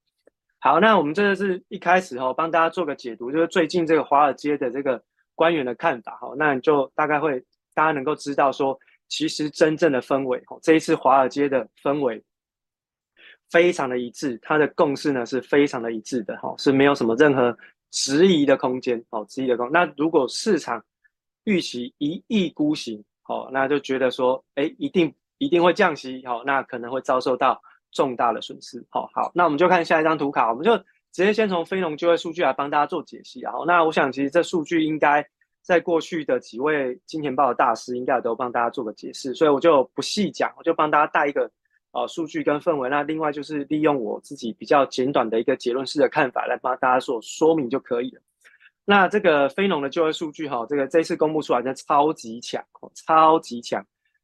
[0.60, 5.04] 好，那我们这个是一开始哈，帮大家做个解读，就是最近这个华尔街的这个
[5.36, 6.34] 官员的看法哈。
[6.38, 7.44] 那你就大概会
[7.74, 8.80] 大家能够知道说。
[9.10, 12.24] 其实真正的氛围，这一次华尔街的氛围
[13.50, 17.58] 非常的一致，它的共识呢是非常的一致的，哈，是没有什么任何
[17.90, 19.70] 质疑的空间，哦，质疑的空。
[19.72, 20.82] 那如果市场
[21.46, 27.60] 预期一意孤行，哦，那就觉得说，哎，一定一定会降息，好，那可能会遭受到
[27.92, 30.78] 重大的损失，好，好，那我们就看下一张图卡，我们就
[31.12, 35.28] 直接先从非农就业数据来帮大家做解析，然后，那我想其实这数据应该。
[35.70, 41.48] 在过去的几位金钱豹的大师应该都帮大家做个解释，所以我就不细讲，我就帮大家带一个
[41.92, 42.90] 呃数据跟氛围。
[42.90, 48.22] 那另外就是利用我自己比较简短的一个结论式的看法来帮大家做说明就可以了。
[48.84, 52.66] 那这个非农的就业数据哈，这个这次公布出来的超级强，
[52.96, 53.80] 超级强，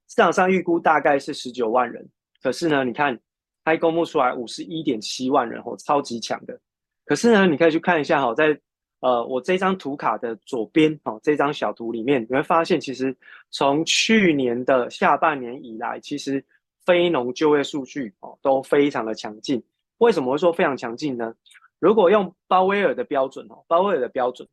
[0.07, 2.03] 市场上预估大概是十九万人，
[2.41, 3.15] 可是呢，你看
[3.63, 6.59] 它公布出来五十一点七万人哦，超级强的。
[7.05, 8.59] 可是呢，你可以去看一下哈，在
[9.05, 13.15] 呃我这张图卡的左边哦，这张小图里面你会发现，其实
[13.51, 16.43] 从去年的下半年以来，其实
[16.85, 19.61] 非农就业数据哦都非常的强劲。
[19.99, 21.35] 为什么会说非常强劲呢？
[21.77, 24.47] 如果用鲍威尔的标准哦，鲍威尔的标准。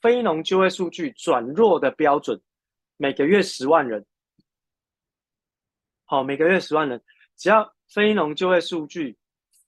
[0.00, 2.40] 非农就业数据转弱的标准，
[2.98, 4.06] 每个月十万人。
[6.04, 7.02] 好，每个月十万人，
[7.36, 9.18] 只要非农就业数据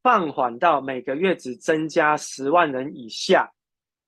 [0.04, 3.50] 放缓到每个月只增加十万人以下，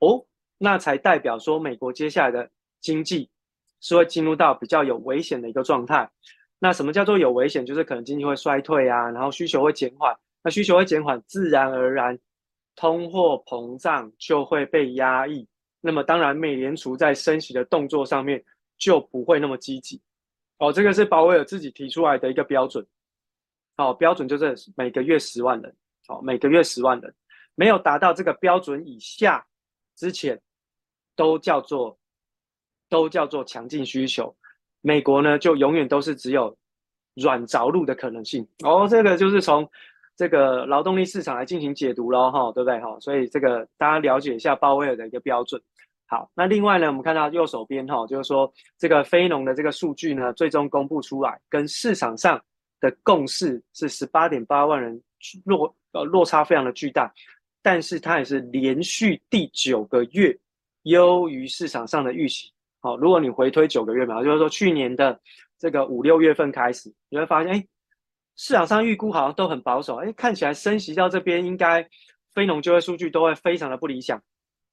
[0.03, 0.27] 哦，
[0.59, 2.51] 那才代表说美国接下来的
[2.81, 3.31] 经济
[3.81, 6.11] 是会进入到比较有危险的一个状态。
[6.59, 7.65] 那什么叫做有危险？
[7.65, 10.13] 就是可能经济会衰退啊，然后需求会减缓。
[10.43, 12.19] 那需求会减缓，自然而然
[12.75, 15.47] 通货膨胀就会被压抑。
[15.81, 18.45] 那么当然，美联储在升息的动作上面
[18.79, 20.01] 就不会那么积极。
[20.59, 22.85] 哦，这个是鲍威尔自己提出来的一个标准。
[23.77, 25.77] 哦，标准就是每个月十万人。
[26.09, 27.15] 哦，每个月十万人，
[27.55, 29.45] 没有达到这个标准以下
[29.97, 30.41] 之前，
[31.17, 31.99] 都叫做
[32.89, 34.35] 都叫做强劲需求。
[34.81, 36.57] 美国呢，就永远都是只有
[37.15, 38.47] 软着陆的可能性。
[38.65, 39.69] 哦，这个就是从。
[40.15, 43.01] 这个劳动力市场来进行解读咯，哈，对不对哈？
[43.01, 45.61] 所以这个大家了解一下鲍威尔的一个标准。
[46.07, 52.41] 好，那另外呢，我们看到右手边哈，就是说这个非农的这个数据呢，最终公布出来，跟市场上
[52.79, 55.03] 的共识是十八点八万人
[55.47, 57.11] 落呃落差非常的巨大，
[57.63, 60.37] 但是它也是连续第九个月
[60.83, 62.53] 优于市场上的预期。
[62.81, 65.19] 好，如果你回推九个月嘛，就是说去年的
[65.59, 67.67] 这个五六月份开始，你会发现哎。
[68.35, 71.87] 市场上预估好像都很保守，哎，看起来升息到这边应该
[72.33, 74.21] 非农就业数据都会非常的不理想，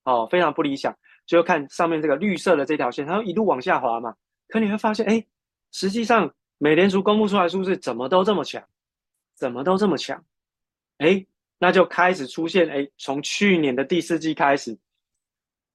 [0.05, 0.97] 哦，非常不理想。
[1.25, 4.15] 就看上面这个绿色的这条线，它会一路往下滑嘛。
[4.47, 5.23] 可你会发现，哎，
[5.73, 8.63] 实际上美联储公布出来数字怎么都这么强，
[9.35, 10.23] 怎么都这么强，
[10.99, 11.23] 哎，
[11.60, 14.76] 那就开始出现，哎，从去年的第四季开始，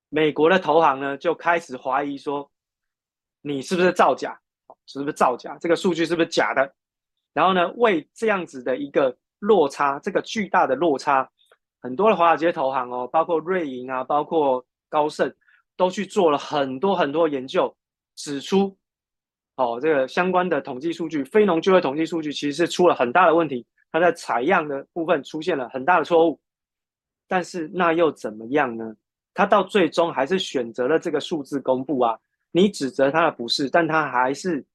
[0.08, 2.50] 美国的投行呢就开始怀疑说，
[3.42, 4.40] 你是不是造假？
[4.86, 5.56] 是不是造假？
[5.60, 6.74] 这个数据是不是假的？
[7.32, 11.28] 然后呢，为这样子的一个落差，这个巨大的落差，
[11.80, 15.34] 很多的华尔街投行哦，包括瑞银啊，包括高盛，
[15.76, 17.74] 都去做了很多很多研究，
[18.14, 18.76] 指出，
[19.56, 26.40] 哦，这个相关的统计数据，非农就业统计数据其实是出了很大的问题，它在采样的部分出现了很大的错误。
[27.28, 28.92] 但是那又怎么样呢？
[29.32, 32.18] 他到最终还是选择了这个数字公布啊。
[32.50, 34.66] 你指责他的不是，但他还是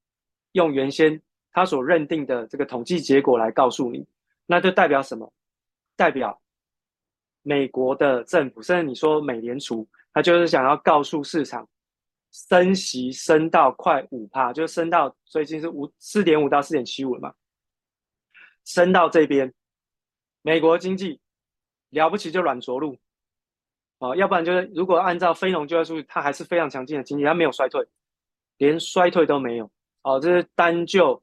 [0.53, 1.21] 用原先。
[1.51, 4.07] 他所认定的这个统计结果来告诉你，
[4.45, 5.29] 那就代表什么？
[5.97, 6.39] 代表
[7.41, 11.67] 美国的政府，甚至你说美联储，他就是想要告诉市场，
[12.31, 17.33] 升息升到快五趴，就升到最近是五四点五到四点七五了嘛，
[18.69, 19.53] 升到这边，
[20.41, 21.19] 美国经济
[21.89, 22.95] 了不起就软着陆，
[23.97, 27.85] 哦，要不然就是如果按照非农就业数据，它还是非常强劲的经济，它没有衰退，
[28.57, 29.69] 连衰退都没有，
[30.03, 31.21] 哦，这是单就。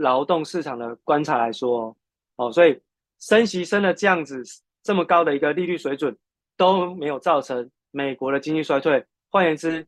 [0.00, 1.96] 劳动市场的观察来说，
[2.36, 2.80] 哦，所以
[3.18, 4.40] 升息升了这样子
[4.80, 6.16] 这么高的一个利率水准，
[6.56, 9.04] 都没有造成美国的经济衰退。
[9.28, 9.84] 换言之，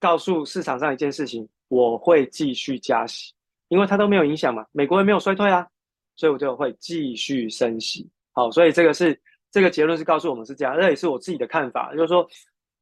[0.00, 3.32] 告诉市场上一件事情，我会继续加息，
[3.68, 5.68] 因为它都没有影响嘛，美国也没有衰退啊，
[6.16, 8.08] 所以我就会继续升息。
[8.32, 9.18] 好，所以这个是
[9.50, 12.28] 这个结论是告诉我们是这样，这也是我自己的看法，就是说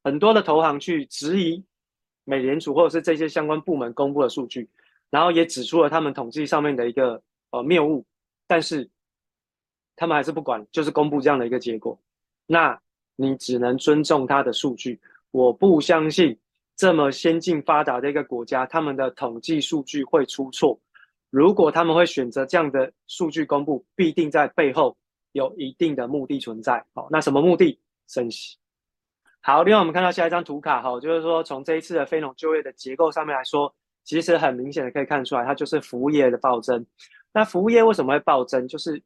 [0.04, 1.64] 很多的投行去质疑
[2.24, 4.68] 美联储或者是这些相关部门公布的数据。
[5.10, 7.20] 然后也指出了他们统计上面的一个
[7.50, 8.06] 呃谬误，
[8.46, 8.88] 但是
[9.96, 12.00] 他们还是不管，就是公布这样的一个结果。
[12.46, 12.80] 那
[13.16, 15.00] 你只能尊重他的数据。
[15.32, 16.38] 我不相信
[16.76, 20.80] 这么先进发达的一个国家，他们的统计数据会出错。
[21.30, 24.96] 如果他们会选择这样的数据公布，必定在背后
[25.32, 26.84] 有一定的目的存在。
[26.94, 27.80] 好，那什么目的？
[28.08, 28.58] 升息。
[29.40, 33.74] 好，另外我们看到下一张图卡，哈，就是说从这一次的非农就业的结构上面来说。
[34.02, 36.84] 其实很明显的可以看出来，它就是服务业的暴增。
[37.32, 38.66] 那服务业为什么会暴增？
[38.66, 39.00] 就是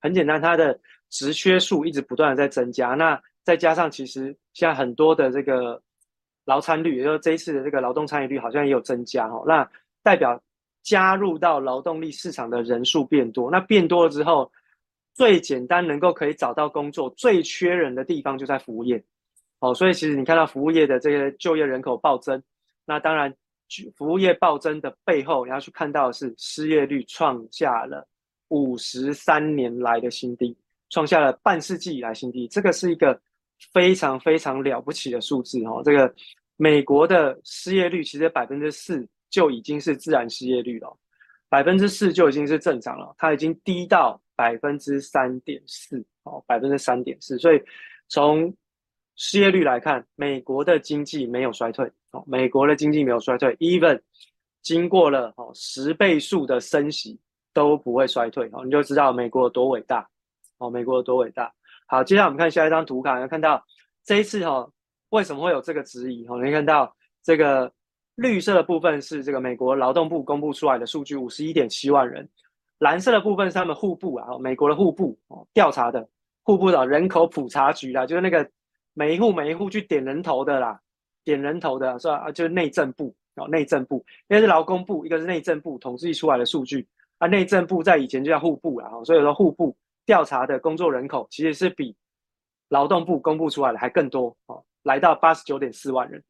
[0.00, 0.78] 很简单，它的
[1.08, 2.88] 职缺数一直不断的在增加。
[2.88, 5.80] 那再加上其实现在很多的这个
[6.44, 9.42] 劳参率，也就是这一次的这个劳动参与率好像也有增加哈。
[9.46, 9.66] 那
[10.02, 10.38] 代表
[10.82, 13.50] 加入到劳动力市场的人数变多。
[13.50, 14.50] 那变多了之后，
[15.14, 19.02] 最简单能够可以找到工作、最缺人的地方就在服务业。
[19.60, 22.42] 哦，所以其实你看到服务业的这个就业人口暴增，
[22.84, 23.34] 那当然。
[23.96, 28.06] 服务业暴增的背后，你要去看到的是失业率创下了
[28.48, 30.54] 五十三年来的新低，
[30.90, 32.46] 创下了半世纪以来新低。
[32.48, 33.18] 这个是一个
[33.72, 35.80] 非常非常了不起的数字哦。
[35.82, 36.14] 这个
[36.58, 40.96] 美国的失业率其实百分之四就已经是自然失业率了，
[41.48, 47.38] 百分之四就已经是正常了，它已经低到百分之三点四哦，百分之三点四。
[47.38, 47.60] 所以
[48.08, 48.54] 从
[49.16, 53.98] 失业率来看，美国的经济没有衰退哦，美国的经济没有衰退，even
[54.60, 57.18] 经过了哦十倍数的升息
[57.54, 60.06] 都不会衰退哦，你就知道美国有多伟大
[60.58, 61.52] 哦，美国有多伟大。
[61.86, 63.64] 好，接下来我们看下一张图卡，要看到
[64.04, 64.70] 这一次哈，
[65.08, 66.38] 为什么会有这个质疑哦？
[66.42, 67.72] 你看到这个
[68.14, 72.24] 绿色的部分是这个美国劳动部公布出来的数据，五十一点七万人；
[72.78, 76.08] 蓝色的部分是他们户部啊，美国的户部哦调查的
[76.42, 78.48] 户部的人口普查局啦，就是那个
[78.94, 80.80] 每一户每一户去点人头的啦，
[81.24, 82.16] 点人头的是吧？
[82.16, 86.86] 啊，就是内政部哦，内政部，一个是劳工部，一个是内政部统计出来的数据
[87.18, 89.76] 啊，内政部在以前就叫户部啦，所以说户部。
[90.04, 91.94] 调查的工作人口其实是比
[92.68, 96.20] 劳动部公布出来的还更多哦，来到八十九点四万人。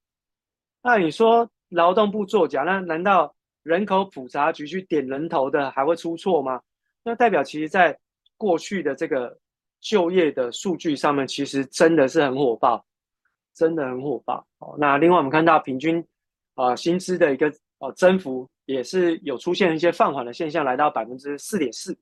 [0.82, 6.60] 那你说劳动部作假，那难道人口普查局去点人头的还会出错吗？
[7.02, 7.98] 那代表其实在
[8.36, 9.36] 过去的这个
[9.80, 12.84] 就业的数据上面，其实真的是很火爆，
[13.54, 14.76] 真的很火爆哦。
[14.78, 16.04] 那另外我们看到平均
[16.54, 21.96] 啊薪资的一个哦增幅也是有出现一些放缓的现象，来到百分之四点四。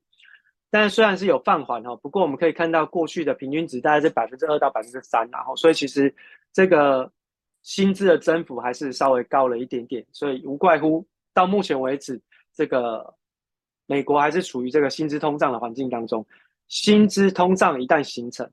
[0.69, 6.13] 但是虽然是有放缓哈，不过我们可以看到过去的平均值大概是百分之二到百分之三，然后所以其实
[6.53, 7.11] 这个
[7.63, 12.21] 薪资的增幅还是稍微高了一点点，所以无怪乎到目前为止，
[12.53, 13.13] 这个
[13.85, 16.25] 美国还是处于这个薪资通胀的环境当中。
[16.67, 18.49] 薪资通胀一旦形成，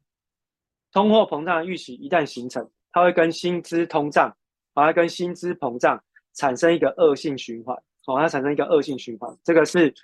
[0.92, 4.36] 通货膨胀的预期一旦形成，它会跟薪资通胀，
[4.74, 6.02] 它会跟薪资膨胀
[6.34, 9.94] 产生一个恶性循环，好，它产生一个恶性循环，这个是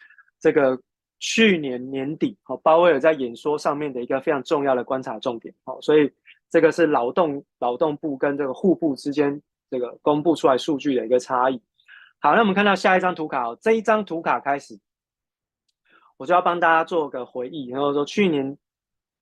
[0.41, 0.81] 这个。
[1.21, 6.13] 去年年底，齁，鲍威尔在演说上面的一个非常重要的观察重点，齁，所以
[6.51, 9.41] 这个是劳动劳动部跟这个户部之间
[9.71, 11.61] 这个公布出来数据的一个差异。
[12.21, 14.79] 好，那我们看到下一张图卡哦，这一张图卡开始，
[16.17, 18.57] 我就要帮大家做个回忆，然后说去年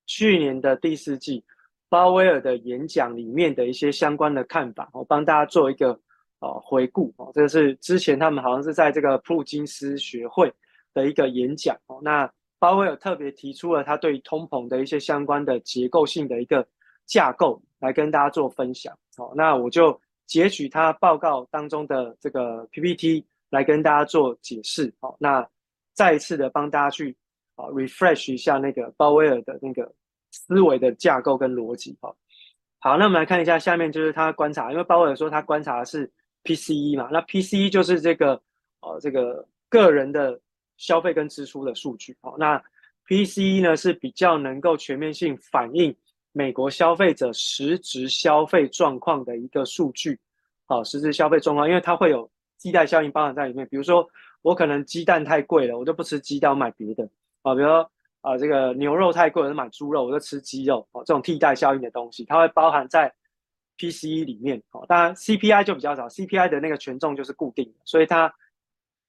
[0.06, 1.44] 去年的第四季，
[1.88, 5.98] 鲍威尔的演讲里面的一些相关的看法，我帮大家做一个
[6.40, 10.52] 呃回顾，哦，这个是之前他们好像是在这个普鲁金斯学会。
[10.94, 16.68] 的一个演讲哦，那鲍威尔特别提出了他对通膨的一些相关的结构性的一个
[17.06, 25.46] 架构来跟大家做分享哦，那我就截取他报告当中的这个 PPT 来跟大家做解释哦，那
[25.92, 27.16] 再一次的帮大家去
[27.56, 29.92] 啊 refresh 一下那个鲍威尔的那个
[30.30, 32.14] 思维的架构跟逻辑哦。
[32.78, 36.10] 好，那我们来看一下下面就是他观察，因为鲍威尔说他观察的是
[36.44, 38.40] PCE 嘛，那 PCE 就是这个
[38.80, 40.40] 呃这个个人的。
[40.78, 42.60] 消费跟支出的数据，好，那
[43.06, 45.94] PCE 呢是比较能够全面性反映
[46.32, 50.18] 美国消费者实质消费状况的一个数据，
[50.66, 54.08] 好，实质消费状况，因为它会有替代效应包含在里面，比如说
[54.40, 57.08] 我可能鸡蛋太贵了，我就不吃鸡蛋，我买别的，
[57.42, 57.90] 啊，比如说
[58.22, 63.12] 啊这个牛肉太贵了，我买猪肉，我就吃鸡肉，啊，这种替代效应的东西，它会包含在
[63.78, 68.32] PCE 里面，哦，当然 CPI 就比较少，CPI 的那个权重就是固定的，所以它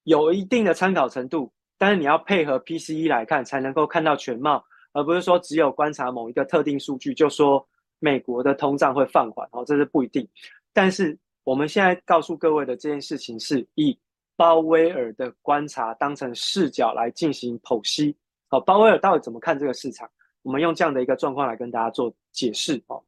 [0.02, 1.52] 有一定的参考程度。
[1.76, 4.64] 但是你要配合 PCE 来看，才能够看到全貌，
[4.94, 7.64] 而不是说只有观察某一个特定数据就说
[7.98, 10.26] 美国的通胀会放缓哦，这是不一定。
[10.72, 13.96] 但是我们现在告诉各位的这件事情是以
[14.36, 18.16] 鲍威尔的观察当成视角来进行剖析。
[18.48, 20.08] 好，鲍威尔到底怎么看这个市场？
[20.42, 23.02] 我们用这样的一个状况来跟大家做解释哦。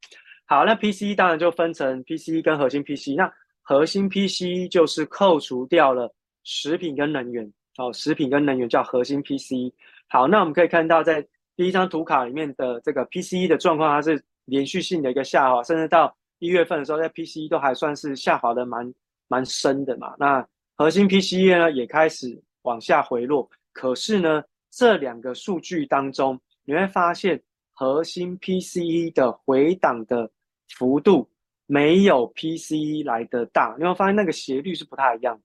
[0.44, 3.16] 好，那 PCE 当然就分成 PCE 跟核心 PCE。
[3.16, 3.32] 那
[3.62, 6.12] 核心 PCE 就是扣除掉了
[6.44, 7.52] 食品跟能源。
[7.78, 9.70] 哦，食品跟能源叫核心 PCE。
[10.08, 11.26] 好，那我们可以看到，在
[11.56, 18.94] 第一张图卡里面的这个 PCE 的状况，它是连续性的一个下滑，甚至到一月份的时候，在 PCE 都还算是下滑的蛮
[19.26, 20.14] 蛮深的嘛。
[20.18, 20.46] 那
[20.76, 23.48] 核心 PCE 呢，也开始往下回落。
[23.72, 27.42] 可是呢，这两个数据当中，你会发现
[27.72, 30.30] 核心 PCE 的回档的
[30.68, 31.28] 幅度
[31.66, 33.74] 没有 PCE 来的大。
[33.78, 35.40] 你会发现那个斜率是不太一样。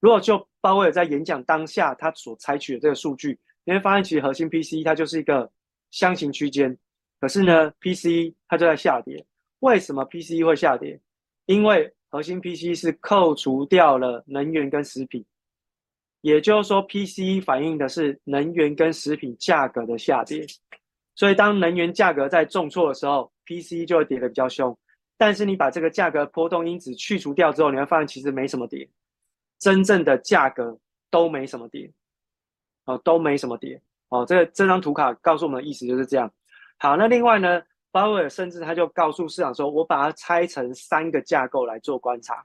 [0.00, 5.50] 如果就鲍威尔在演讲当下他所采取的这个数据，你会发现其实核心 PC 它就是一个
[5.90, 6.76] 箱型区间，
[7.20, 9.24] 可是呢，PC 它就在下跌。
[9.60, 11.00] 为什么 PC 会下跌？
[11.46, 15.24] 因为核心 PC 是扣除掉了能源跟食品，
[16.20, 20.46] 也就是说，PC 反映的是能源跟食品价格的下跌。
[21.14, 24.76] 所以当能源价格在重挫的时候，PC 就会跌得比较凶。
[25.16, 28.88] 但是你把这个价格波动因子去除掉之后，你会发现其实没什么跌。
[29.58, 30.76] 真正的价格
[31.10, 31.88] 都没什么跌，
[32.84, 36.30] 哦，都没什么跌，哦，这个这张图卡告诉我们的意思就是这样。
[36.78, 42.44] 好，那另外呢，鲍威尔甚至他就告诉市场说，我把它拆成三个架构来做观察。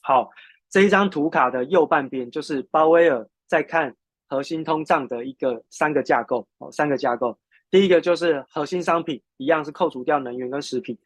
[0.00, 0.30] 好，
[0.68, 3.94] 这一张图卡的右半边就是鲍威尔在看
[4.28, 7.38] 核心通胀的一个三个架构哦，三个架构。
[7.70, 10.98] 第一个就是核心商品，一样是扣除掉能源跟食品。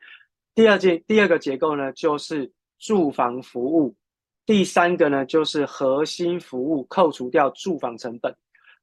[0.55, 3.95] 第二件第二个结构呢，就是住房服务。
[4.47, 8.35] 第三个呢，就是核心服务扣除掉住房成本。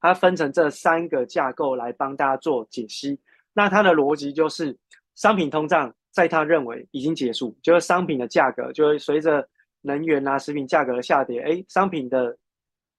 [0.01, 3.17] 它分成这三个架构来帮大家做解析。
[3.53, 4.77] 那它的逻辑就是，
[5.15, 9.47] 商品通胀在他认为已经结束，就是商品的价格就会随着
[9.79, 12.37] 能源啊、食品价格的下跌，哎，商品的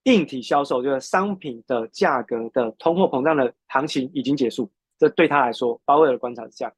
[0.05, 4.67] 硬体销售就是商品的价格的通货膨胀的行情已经结束。
[4.97, 6.73] 这对他来说，鲍威尔的观察是这样。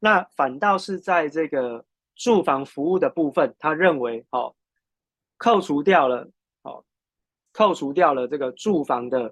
[0.00, 1.84] 那反倒是在这个
[2.16, 4.52] 住房服务的部分，他认为哦，
[5.44, 6.26] 扣除掉了
[6.62, 6.82] 哦，
[7.52, 9.26] 扣除掉了这个住房的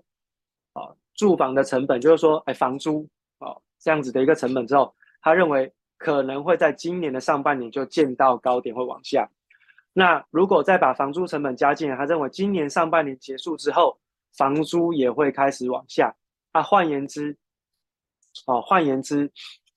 [0.75, 3.09] 哦，住房的成本，就是说哎，房租
[3.39, 9.27] 哦这样子的一个成本之后，他认为可能会在今年的上半年就见到高点会往下。
[9.95, 13.99] 那如果再把房租成本加进来，他认为今年上半年结束之后，
[14.37, 16.15] 房租也会开始往下。
[16.51, 17.35] 啊，换言之，
[18.47, 19.33] 哦，换言之。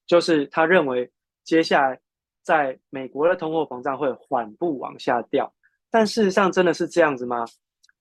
[0.05, 1.09] 就是他认为
[1.45, 1.97] 接下来
[2.43, 5.51] 在美国的通货膨胀会缓步往下掉，
[5.95, 7.45] 但事实上真的是这样子吗？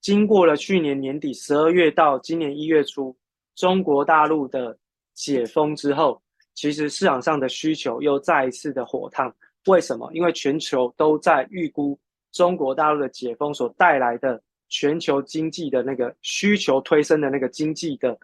[0.01, 3.15] 经过了去年年底十二月到今年一月初，
[3.55, 4.77] 中国大陆的
[5.13, 6.21] 解封之后，
[6.55, 9.33] 其实市场上的需求又再一次的火烫。
[9.67, 10.11] 为什么？
[10.11, 11.97] 因为全球都在预估
[12.33, 18.19] 中国大陆的解封所带来的全球经济的那个需求推升的那个经济的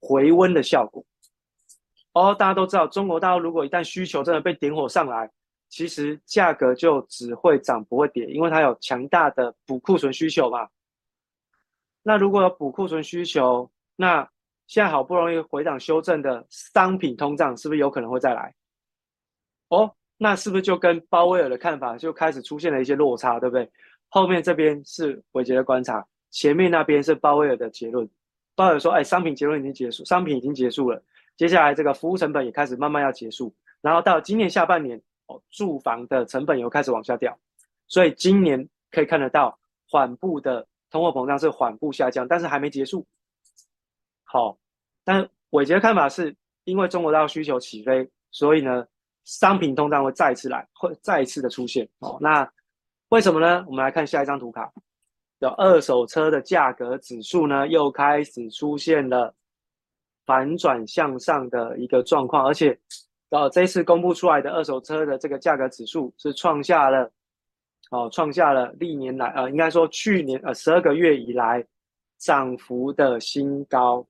[0.00, 1.04] 回温的效果。
[2.12, 5.28] 哦，大家都知道，中国大陆如果一旦需求真的被点火上来，
[5.76, 10.66] 其实价格就只会涨不会跌，因为它有强大的补库存需求嘛。
[12.02, 14.26] 那如果有补库存需求，那
[14.66, 18.54] 现在好不容易回档修正的商品通胀是不是有可能会再来？
[19.68, 23.70] 哦，那是不是就跟鲍威尔的看法就开始出现了一些落差，对不对？
[24.08, 28.08] 后面这边是伟杰的观察，前面那边是鲍威尔的结论。
[28.54, 31.02] 鲍威尔说：“哎，商品结论已经结束，商品已经结束了。”
[31.36, 37.36] 接下来这个服务成本也开始慢慢要结束，然后到今年下半年哦，住房的成本又开始往下掉，
[37.86, 39.58] 所以今年可以看得到
[39.88, 43.06] 缓步的通货膨胀是缓步下降，但是还没结束。
[44.24, 44.56] 好，
[45.04, 48.86] 但伟杰的看法是因为中国大陆需求起飞，所以呢，
[49.24, 51.88] 商品通胀会再一次来，会再一次的出现。
[52.00, 52.48] 哦，那
[53.08, 53.64] 为什么呢？
[53.66, 54.72] 我们来看下一张图卡，
[55.38, 59.34] 有二手车的价格指数呢，又开始出现了。
[60.24, 62.76] 反转向上的一个状况，而且，
[63.42, 67.10] 呃，这一次公布出来的二手车的这个价格指数是创下了，
[67.90, 71.64] 哦，创下了历年来，呃，应该说去年呃十二个月以来
[72.18, 74.06] 涨幅的新高。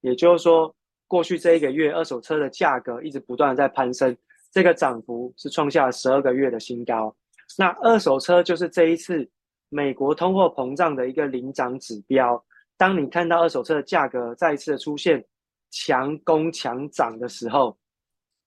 [0.00, 0.72] 也就是说，
[1.08, 4.16] 过去这一个月二手车的价格一直不断的在攀升，
[4.52, 7.12] 这个涨幅是创下了十二个月的新高。
[7.56, 9.28] 那二手车就是这一次
[9.70, 12.40] 美国通货膨胀的一个领涨指标。
[12.76, 15.24] 当你看到二手车的价格再一次的出现，
[15.70, 17.76] 强攻强涨的时候，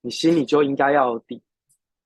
[0.02, 1.42] 你心里就应该要有底。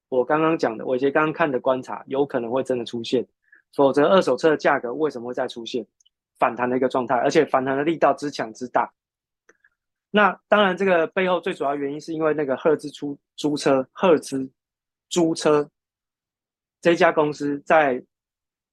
[0.09, 3.25] 我刚刚讲的，伟捷刚刚看的观察，有可能会真的出现，
[3.73, 5.85] 否则二手车的价格为什么会再出现
[6.37, 7.15] 反弹的一个状态？
[7.15, 8.89] 而且反弹的力道之强之大。
[10.11, 14.49] 那当然，这个背后最主要原因是因为那个赫兹出租车，赫兹
[15.09, 15.67] 租车
[16.81, 18.01] 这家公司在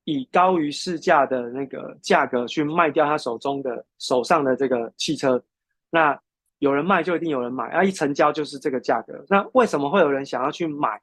[0.05, 5.43] 以高于市价的那个价格去卖掉他手中的手上的这个汽车，
[5.91, 6.21] 那。
[6.63, 9.13] 有人卖就一定有人买，啊，一成交就是这个价格。
[9.29, 11.03] 那为什么会有人想要去买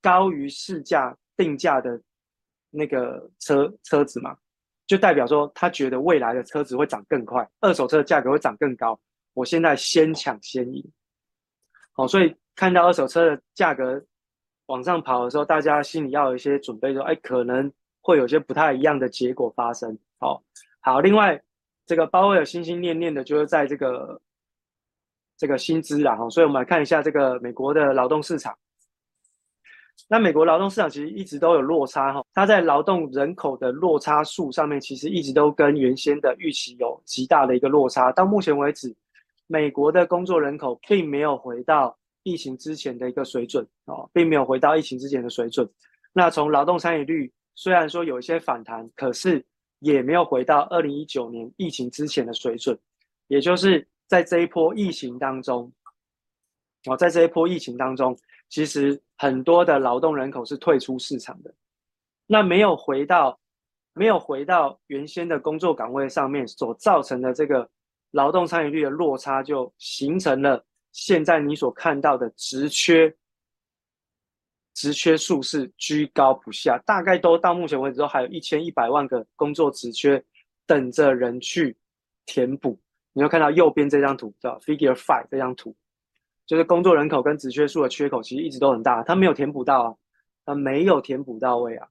[0.00, 2.02] 高于市价定价的
[2.68, 4.36] 那个车车子嘛？
[4.84, 8.98] 就代表说他觉得未来的车子会涨更快，二手车的价格会涨更高。
[9.32, 10.84] 我现在先抢先赢。
[11.92, 14.04] 好，所以看到二手车的价格
[14.66, 19.96] 往上跑的时候，大家心里要有一些准备，说，哎，可能会有些不太一样的结果发生。
[20.18, 20.42] 好，
[20.80, 21.40] 好，另外
[21.86, 24.20] 这个鲍威尔心心念念的就是在这个。
[25.36, 28.56] 这个薪资啦，哈，所以我们来看一下这个美国的劳动市场。
[30.08, 38.10] 那美国劳动市场其实一直都有落差，哈，它在劳动人口的落差数上面，其实一直都跟原先的预期有极大的一个落差。
[38.12, 38.94] 到目前为止，
[39.46, 45.68] 美国的工作人口并没有回到疫情之前的一个水准，哦，并没有回到疫情之前的水准。
[46.12, 49.44] 那从劳动参与率虽然说有一些反弹，可是
[49.80, 52.78] 也没有回到二零一九年疫情之前的水准，
[53.28, 53.86] 也就是。
[54.12, 55.72] 在这一波疫情当中，
[56.84, 58.14] 哦，在这一波疫情当中，
[58.50, 61.54] 其实很多的劳动人口是退出市场的，
[62.26, 63.40] 那没有回到，
[63.94, 67.66] 没有回到原先的工作岗位上面所造成的这个
[68.10, 73.16] 劳动参与率的落差就形成了现在你所看到的职缺，
[74.74, 80.22] 职缺数是居高不下，大概都到目前为止都还有一千一百万个工作职缺
[80.66, 81.74] 等着人去
[82.26, 82.78] 填补。
[83.12, 85.74] 你要看到右边这张图，叫 Figure Five 这张图，
[86.46, 89.94] 就是工作人口跟职缺数的缺口其实一直都很大，它没有填补到啊，
[90.44, 91.88] 它没有填补到位啊。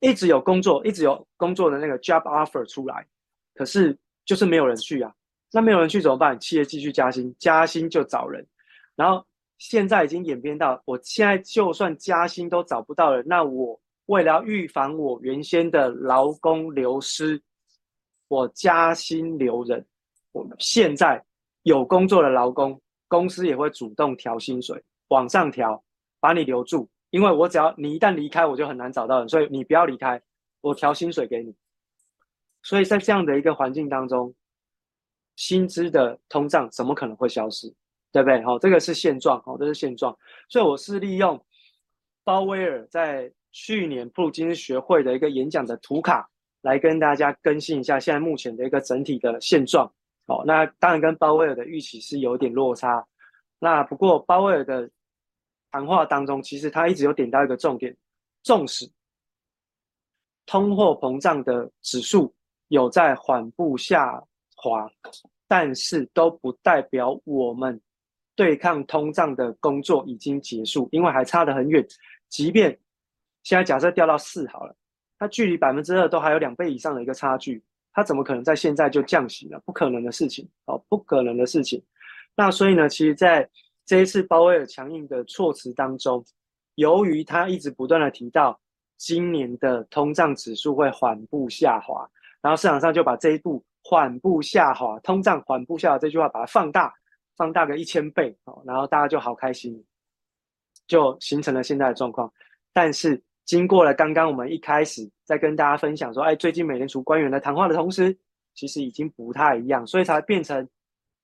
[0.00, 3.06] 一直有工作，一直有工作的那个 job offer 出来，
[3.54, 5.12] 可是就是没有人去啊。
[5.52, 6.38] 那没有人去怎么办？
[6.38, 8.46] 企业继续加薪，加薪就找人。
[8.94, 9.24] 然后
[9.56, 17.40] 现在已经演变到，我现在就算加薪都找不到人，那我为了预防我原先的劳工流失，
[18.28, 19.84] 我加薪留人。
[20.32, 21.22] 我们现在
[21.62, 25.82] 有工作的劳工，公司也会主动调薪水，往上调，
[26.20, 26.88] 把你留住。
[27.10, 30.20] 因为我只要你一旦离开，我就很难找到人，所以你不要离开，
[30.60, 31.54] 我调薪水给你。
[32.62, 34.34] 所以在这样的一个环境当中，
[35.36, 37.72] 薪资的通胀怎么可能会消失？
[38.12, 38.42] 对不对？
[38.42, 40.16] 好，这个是现状，好，这是现状。
[40.48, 41.42] 所以我是利用
[42.24, 46.28] 鲍威尔在去年普鲁金学会的一个演讲的图卡，
[46.62, 49.90] 来跟大家更新一下现在目前的一个整体的现状。
[50.26, 53.06] 好，那当然跟鲍威尔的预期是有点落差。
[53.58, 54.90] 那不过鲍威尔的。
[55.72, 57.94] 谈话当中，其实他一直有点到一个重点：
[58.42, 58.90] 纵使
[60.46, 62.34] 通货膨胀的指数
[62.68, 64.22] 有在缓步下
[64.54, 64.88] 滑，
[65.46, 67.78] 但是都不代表我们
[68.34, 71.86] 对抗通胀的工作已经结束，因为还差得很远。
[72.30, 72.70] 即便
[73.42, 74.74] 现在假设掉到四好了，
[75.18, 77.62] 它距离百分之二都还有两倍以上的一个差距，
[77.92, 79.58] 它怎么可能在现在就降息呢？
[79.64, 81.82] 不可能的事情，哦，不可能的事情。
[82.34, 83.48] 那所以呢，其实，在
[83.86, 86.24] 这一次鲍威尔强硬的措辞当中，
[86.74, 88.60] 由于他一直不断的提到
[88.98, 92.06] 今年的通胀指数会缓步下滑，
[92.42, 96.92] 然后市场上就把这一步缓步下滑、通胀缓步下滑这句话把它放大，
[97.36, 99.82] 放大个一千倍，哦然后大家就好开心，
[100.86, 102.30] 就形成了现在的状况。
[102.74, 108.14] 但是经过了刚刚我们一开始在跟大家分享说，哎，最近美联储官员的谈话的同时，
[108.54, 110.68] 其实已经不太一样，所以才变成。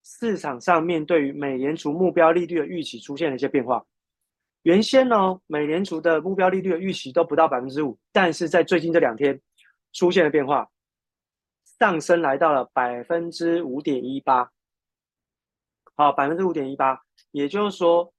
[0.04, 3.86] 市场上面对于美联储目标利率的预期出现了一些变化。
[4.62, 9.40] 原先呢，美联储的目标利率的预期都不到百分之五，但是在最近这两天
[9.92, 10.68] 出现了变化，
[11.78, 14.50] 上升来到了百分之五点一八。
[15.94, 17.00] 好，百分之五点一八，
[17.30, 18.12] 也就是说，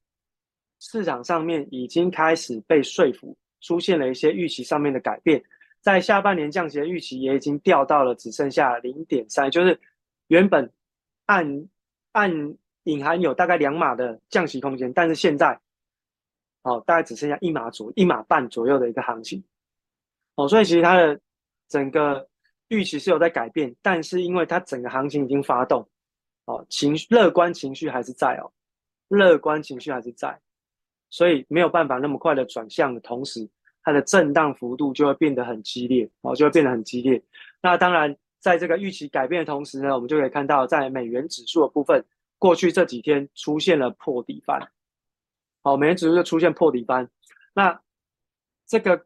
[0.80, 5.44] 市场上面已经开始被说服，出现了一些预期上面的改变。
[5.82, 9.82] 在下半年降息的预期也已经掉到了只剩下零点三，就是
[10.28, 10.72] 原本
[11.26, 11.68] 按。
[12.14, 15.60] 暗隐含有大概两码的降息空间，但是现在，
[16.62, 19.44] 哦，大概只剩下一码左一码半左右的一个行情，
[20.36, 21.20] 哦，所以其实它的
[21.68, 22.30] 整个
[22.68, 25.90] 预期是有在改变，但是因为它整个行情已经发动，
[26.46, 28.54] 哦，情绪乐观情绪还是在哦，
[29.08, 30.40] 乐观情绪还是在，
[31.14, 33.48] 所以没有办法那么快的转向的同时，
[33.84, 37.22] 它的震荡幅度就会变得很激烈，哦，就会变得很激烈。
[37.62, 38.16] 那当然。
[38.44, 42.04] 在这个预期改变的同时呢，我们就可以看到，在美元指数的部分，
[42.38, 44.60] 过去这几天出现了破底翻。
[45.62, 47.10] 好，美元指数就出现破底翻。
[47.54, 47.80] 那
[48.68, 49.02] 这个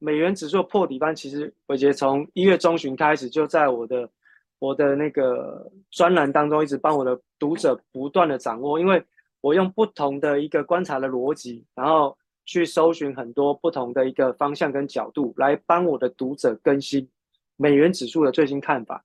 [0.00, 4.10] 美元指数破底翻，其实伟捷从一月中旬开始，就在我的
[4.58, 9.00] 我的那个专栏当中，一直帮我的读者不断的掌握，因为
[9.40, 17.08] 我用不同的一个观察的逻辑，然后去搜寻很多不同的一个方向跟角度，来帮我的读者更新。
[17.56, 19.04] 美元指数的最新看法，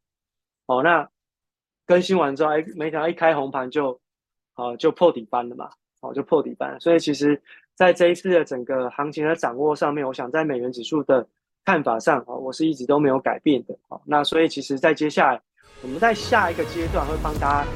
[0.67, 1.09] 哦，那
[1.86, 3.99] 更新完之后，哎，没想到一开红盘就，
[4.55, 5.69] 哦，就破底翻了嘛，
[5.99, 6.79] 哦，就破底翻。
[6.79, 7.41] 所以其实，
[7.73, 11.27] 在这一次的整个行情的掌握上面，我想在美元指数的
[11.65, 15.41] 看法上，哦，我是一直都没有改变的，哦，那所以其实，在接下来，
[15.83, 17.69] 我们在下一个阶段会帮大家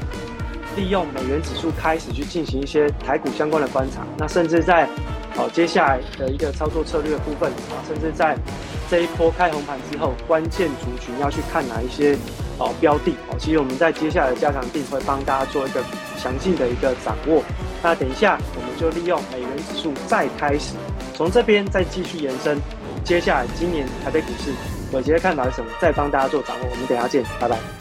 [0.76, 4.88] 利用美元指数开始去进行一些台股相关的观察，那甚至在，
[5.36, 8.36] 哦，接下来的一个操作策略的部分，啊，甚至在。
[8.90, 12.16] 这一波开红盘之后，关键族群要去看哪一些
[12.58, 13.36] 哦标的哦？
[13.38, 15.80] 其实我们在接下来的加强定会帮大家做一个
[16.18, 17.40] 详尽的一个掌握。
[17.84, 20.74] 那等一下我们就利用美元指数再开始，
[21.14, 22.58] 从这边再继续延伸。
[23.04, 24.52] 接下来今年台北股市，
[24.90, 25.70] 伟捷的看法是什么？
[25.80, 26.66] 再帮大家做掌握。
[26.68, 27.79] 我们等下见，拜拜。